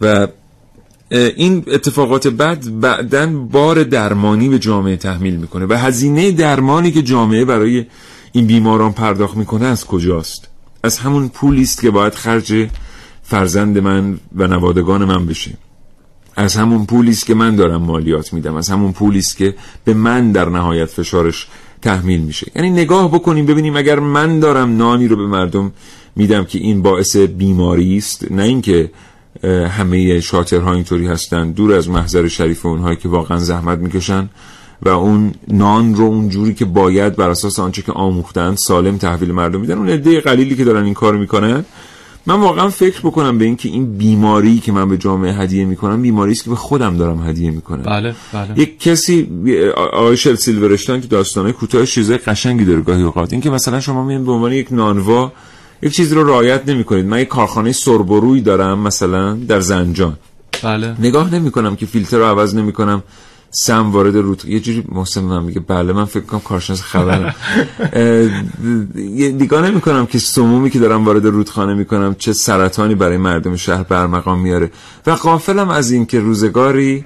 [0.00, 0.28] و
[1.18, 7.44] این اتفاقات بد بعدا بار درمانی به جامعه تحمیل می‌کنه و هزینه درمانی که جامعه
[7.44, 7.86] برای
[8.32, 10.48] این بیماران پرداخت می‌کنه از کجاست؟
[10.82, 12.68] از همون پولی است که باید خرج
[13.22, 15.50] فرزند من و نوادگان من بشه.
[16.36, 18.56] از همون پولی است که من دارم مالیات میدم.
[18.56, 19.54] از همون پولی است که
[19.84, 21.46] به من در نهایت فشارش
[21.82, 22.52] تحمیل میشه.
[22.56, 25.72] یعنی نگاه بکنیم ببینیم اگر من دارم نانی رو به مردم
[26.16, 28.90] میدم که این باعث بیماری است نه اینکه
[29.70, 31.50] همه شاطرها اینطوری هستن.
[31.50, 34.28] دور از محضر شریف اونهایی که واقعا زحمت می‌کشن.
[34.82, 39.60] و اون نان رو اونجوری که باید بر اساس آنچه که آموختن سالم تحویل مردم
[39.60, 39.78] میدن.
[39.78, 41.64] اون عده قلیلی که دارن این کار می‌کنن.
[42.26, 46.32] من واقعا فکر بکنم به اینکه این بیماری که من به جامعه هدیه می‌کنم بیماری
[46.32, 47.82] است که به خودم دارم هدیه می‌کنم.
[47.82, 48.60] بله بله.
[48.60, 49.28] یک کسی
[49.92, 53.32] آقای شل سیلورشتان که داستانه کوتاه چیزای قشنگی داره گاهی اوقات.
[53.32, 55.32] این که مثلا شما میاد به عنوان یک نانوا
[55.82, 57.06] یک چیز رو رعایت نمی‌کنید.
[57.06, 60.16] من یک کارخانه سربروی دارم مثلا در زنجان.
[60.62, 60.96] بله.
[60.98, 63.02] نگاه نمی کنم که فیلتر رو عوض نمی کنم
[63.56, 67.34] سم وارد رود یه جوری محسن من میگه بله من فکر کنم کارشناس خبرم
[69.42, 73.56] نگاه نمی کنم که سمومی که دارم وارد رودخانه می کنم چه سرطانی برای مردم
[73.56, 74.70] شهر برمقام میاره.
[75.06, 77.04] و قافلم از این که روزگاری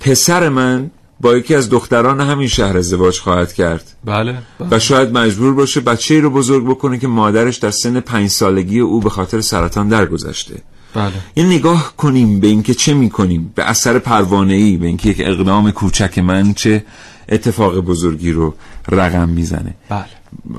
[0.00, 0.90] پسر من
[1.20, 3.96] با یکی از دختران همین شهر ازدواج خواهد کرد.
[4.04, 4.38] بله
[4.70, 9.00] و شاید مجبور باشه بچه رو بزرگ بکنه که مادرش در سن پنج سالگی او
[9.00, 10.54] به خاطر سرطان درگذشته.
[10.94, 11.12] بله.
[11.36, 15.70] یه نگاه کنیم به اینکه چه می‌کنیم به اثر پروانه ای به اینکه یک اقدام
[15.70, 16.84] کوچک من چه
[17.28, 18.54] اتفاق بزرگی رو
[18.88, 19.74] رقم می‌زنه.
[19.88, 20.04] بله.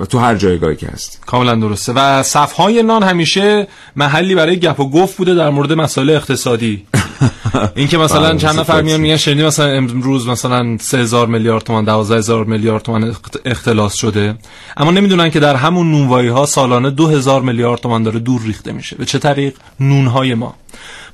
[0.09, 1.93] تو هر جایگاهی که هست کاملا درسته.
[1.95, 6.85] و صفهای نان همیشه محلی برای گپ و گفت بوده در مورد مسائل اقتصادی.
[7.75, 11.85] این که مثلا بله، چند نفر میان میگن شنیدی مثلا امروز مثلا 3000 میلیارد تومان
[11.85, 14.35] 12000 میلیارد تومان اخت- اختلاس شده.
[14.77, 18.95] اما نمی‌دونن که در همون نونوایی ها سالانه 2000 میلیارد تومان داره دور ریخته میشه.
[18.95, 20.55] به چه طریق؟ نونهای ما.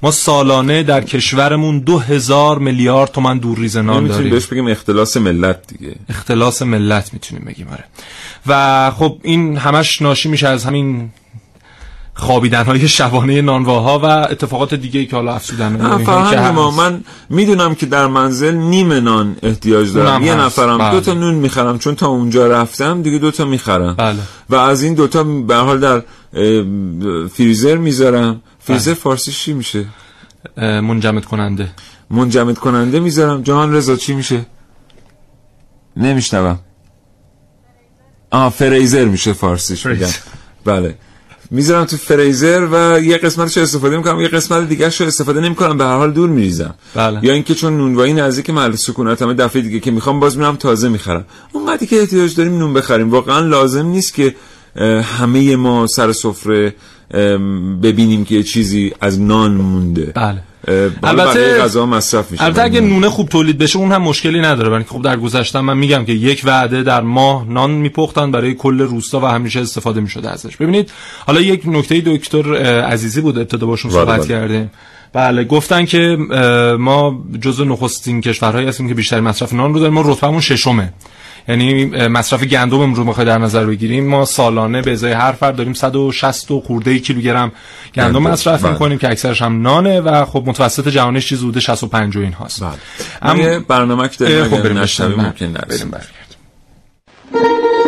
[0.03, 4.31] ما سالانه در کشورمون 2000 میلیارد تومان دور ریز نان نمی‌تونیم داریم.
[4.31, 5.95] بهش بگیم اختلاس ملت دیگه.
[6.09, 7.83] اختلاس ملت می‌تونیم بگیم آره.
[8.47, 11.09] و خب این همش ناشی میشه از همین
[12.13, 17.85] خوابیدن های شبانه نانواها و اتفاقات دیگه ای که حالا افسودن ما من می‌دونم که
[17.85, 20.23] در منزل نیم نان احتیاج دارم.
[20.23, 20.59] یه هست.
[20.59, 20.91] نفرم بله.
[20.91, 23.95] دو تا نون می‌خرم چون تا اونجا رفتم دیگه دو تا می‌خرم.
[23.95, 24.19] بله.
[24.49, 26.01] و از این دوتا به حال در
[27.27, 28.41] فریزر می‌ذارم.
[28.63, 29.85] فریزر فارسی چی میشه؟
[30.57, 31.71] منجمد کننده.
[32.09, 33.41] منجمد کننده می‌ذارم.
[33.41, 34.45] جهان رضا چی میشه؟
[35.97, 36.59] نمیشنوم.
[38.31, 40.17] آه فریزر میشه فارسیش میگم فریزر.
[40.65, 40.95] بله.
[41.51, 44.21] می‌ذارم تو فریزر و یه قسمتش رو استفاده می‌کنم.
[44.21, 45.77] یه قسمت دیگه رو استفاده نمی‌کنم.
[45.77, 46.75] به هر حال دور میریزم.
[46.95, 47.19] بله.
[47.25, 51.25] یا اینکه چون نونوایی نزدیک محل سکونتمه دفعه دیگه که می‌خوام باز میرم تازه می‌خرم.
[51.51, 53.11] اونقدری که احتیاج داریم نون بخریم.
[53.11, 54.35] واقعا لازم نیست که
[55.17, 56.75] همه ما سر سفره
[57.83, 60.11] ببینیم که یه چیزی از نان مونده.
[60.15, 60.41] بله.
[61.03, 62.43] البته غذا مصرف میشه.
[62.43, 64.69] البته اگه نونه خوب تولید بشه اون هم مشکلی نداره.
[64.69, 68.81] برای خب در گذشته من میگم که یک وعده در ماه نان میپختن برای کل
[68.81, 70.57] روستا و همیشه استفاده می‌شده ازش.
[70.57, 70.91] ببینید
[71.27, 74.27] حالا یک نکته دکتر عزیزی بود ابتدا باشون بله، صحبت بله.
[74.27, 74.71] کردیم.
[75.13, 76.17] بله گفتن که
[76.79, 79.93] ما جزو نخستین کشورهایی هستیم که بیشتر مصرف نان رو داریم.
[79.93, 80.93] ما رتبمون ششمه.
[81.47, 85.73] یعنی مصرف گندم رو بخوای در نظر بگیریم ما سالانه به ازای هر فرد داریم
[85.73, 87.51] 160 و خورده کیلوگرم
[87.95, 88.71] گندم مصرف بله.
[88.71, 92.63] می‌کنیم که اکثرش هم نانه و خب متوسط جهانیش چیز حدود 65 و این هاست
[92.63, 92.71] بله.
[93.21, 94.77] اما برنامه که داریم خب بریم.
[94.77, 95.91] ممکن نرسیم.
[95.91, 97.80] بریم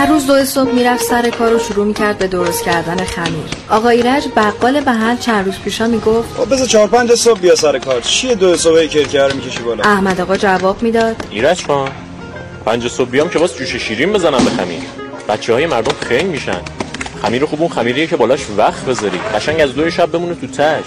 [0.00, 3.44] هر روز دو صبح می‌رفت سر کار و شروع می‌کرد به درست کردن خمیر.
[3.70, 7.78] آقا ایرج بقال محل چند روز پیشا می‌گفت خب بذار چهار پنج صبح بیا سر
[7.78, 8.00] کار.
[8.00, 11.16] چیه دو صبح کرکر رو می‌کشی بالا؟ احمد آقا جواب می‌داد.
[11.30, 11.90] ایرج خان
[12.66, 14.80] پنج صبح بیام که باز جوش شیرین بزنم به خمیر.
[15.28, 16.60] بچه های مردم خنگ میشن.
[17.22, 19.20] خمیر خوب اون خمیریه که بالاش وقت بذاری.
[19.34, 20.84] قشنگ از دو شب بمونه تو تش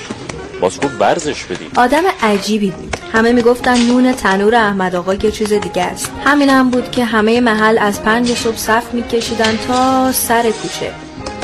[0.63, 2.97] باز خوب برزش بدی آدم عجیبی بود.
[3.13, 6.11] همه می‌گفتن نون تنور احمد آقا یه چیز دیگه است.
[6.25, 10.91] همین هم بود که همه محل از پنج صبح صف میکشیدن تا سر کوچه.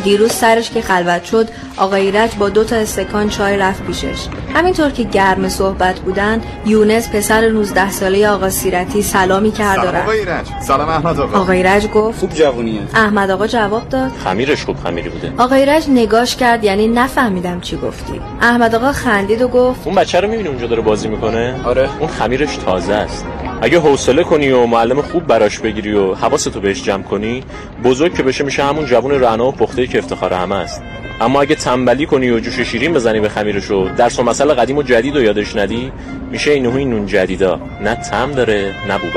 [0.10, 1.47] دیروز سرش که خلوت شد
[1.78, 4.28] آقا ایرج با دو تا استکان چای رفت پیشش.
[4.53, 10.03] همینطور که گرم صحبت بودن یونس پسر 19 ساله آقا سیرتی سلامی کرد سلام رفت.
[10.03, 10.45] آقا ایرج.
[10.62, 11.39] سلام احمد آقا.
[11.39, 12.82] آقا ایرج گفت خوب جوونیه.
[12.93, 14.12] احمد آقا جواب داد.
[14.24, 15.34] خمیرش خوب خمیری بوده.
[15.38, 18.22] آقا ایرج نگاش کرد یعنی نفهمیدم چی گفتی.
[18.41, 21.89] احمد آقا خندید و گفت اون بچه رو می‌بینی اونجا داره بازی می‌کنه؟ آره.
[21.99, 23.26] اون خمیرش تازه است.
[23.62, 27.43] اگه حوصله کنی و معلم خوب براش بگیری و حواستو بهش جمع کنی
[27.84, 30.82] بزرگ که بشه میشه همون جوون رعنا و پخته که افتخار همه است.
[31.22, 34.78] اما اگه تنبلی کنی و جوش شیرین بزنی به خمیرش و درس و مسئله قدیم
[34.78, 35.91] و جدید و یادش ندی
[36.32, 37.60] میشه اینو این نون جدیدا.
[37.82, 39.07] نه تم داره نه بو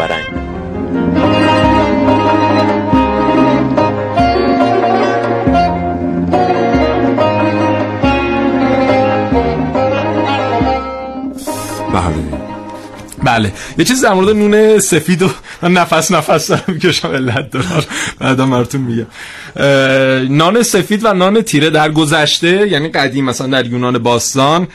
[13.24, 13.52] بله.
[13.78, 15.30] یه چیز در مورد نون سفید و
[15.62, 17.84] من نفس نفس دارم می‌کشم علت دارم
[18.18, 19.06] بعدا براتون میگم.
[20.36, 24.68] نان سفید و نان تیره در گذشته یعنی قدیم مثلا در یونان باستان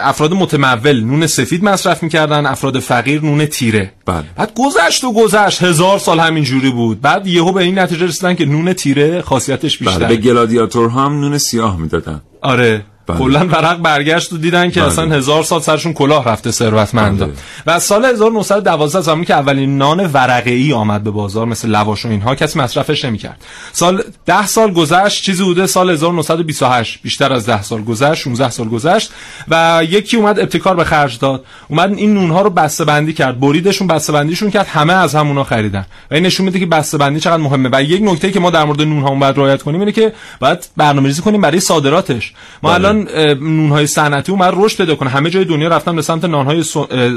[0.00, 3.92] افراد متمول نون سفید مصرف می‌کردن افراد فقیر نون تیره.
[4.06, 4.24] بله.
[4.36, 7.00] بعد گذشت و گذشت هزار سال همین جوری بود.
[7.00, 9.98] بعد یهو به این نتیجه رسیدن که نون تیره خاصیتش بیشتره.
[9.98, 12.20] بله به گلادیاتور هم نون سیاه می‌دادن.
[12.42, 12.84] آره.
[13.08, 14.88] کلا ورق برگشت و دیدن که بله.
[14.88, 17.34] اصلا هزار سال سرشون کلاه رفته ثروتمندا بله.
[17.66, 22.06] و از سال 1912 زمانی که اولین نان ورقه ای آمد به بازار مثل لواش
[22.06, 23.44] و اینها کسی مصرفش نمی‌کرد.
[23.72, 28.68] سال 10 سال گذشت چیزی بوده سال 1928 بیشتر از 10 سال گذشت 16 سال
[28.68, 29.10] گذشت
[29.48, 31.44] و یکی اومد ابتکار به خرج داد.
[31.68, 33.40] اومد این نون ها رو بسته بندی کرد.
[33.40, 34.66] بریدشون بسته بندیشون کرد.
[34.66, 35.86] همه از همونا خریدن.
[36.10, 37.68] و این نشون میده که بسته بندی چقدر مهمه.
[37.72, 40.66] و یک نکته که ما در مورد نون ها باید رعایت کنیم اینه که باید
[40.76, 42.32] برنامه‌ریزی کنیم برای صادراتش.
[42.62, 42.74] ما بله.
[42.74, 45.10] الان نونهای صنعتی اومد رشد پیدا کنه.
[45.10, 46.64] همه جای دنیا رفتن به سمت نانهای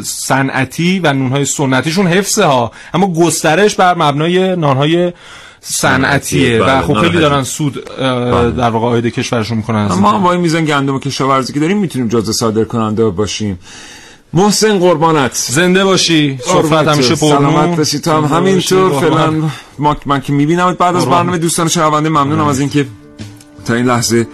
[0.04, 5.14] صنعتی و نونهای سنتیشون حفظه ها اما گسترش بر مبنای نانهای
[5.62, 7.44] صنعتیه بله، و خب نان خیلی دارن.
[7.44, 11.54] سود اه، در واقع عاید کشورشون می‌کنن ما هم با این میزان گندم و کشاورزی
[11.54, 13.60] که داریم می‌تونیم جزء صادر کننده باشیم.
[14.34, 15.34] محسن قربانت.
[15.34, 16.40] زنده باشی.
[16.46, 18.00] سفرت همیشه سلامت باشی.
[18.00, 19.34] تو هم همینطور فعلا
[19.80, 22.86] ما من که می‌بینم بعد از برنامه دوستان شنونده ممنونم از اینکه
[23.66, 24.28] تا این لحظه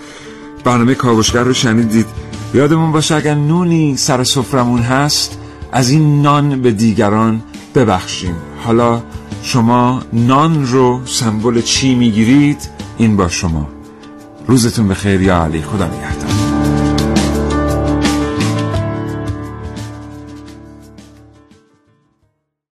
[0.64, 2.06] برنامه کاوشگر رو شنیدید.
[2.54, 5.40] یادمون باشه اگر نونی سر سفرمون هست
[5.72, 7.42] از این نان به دیگران
[7.76, 8.36] ببخشیم.
[8.66, 9.04] حالا
[9.44, 13.68] شما نان رو سمبل چی می‌گیرید؟ این با شما.
[14.48, 15.62] روزتون به خیر یا علی.
[15.62, 16.43] خدا نگهدار.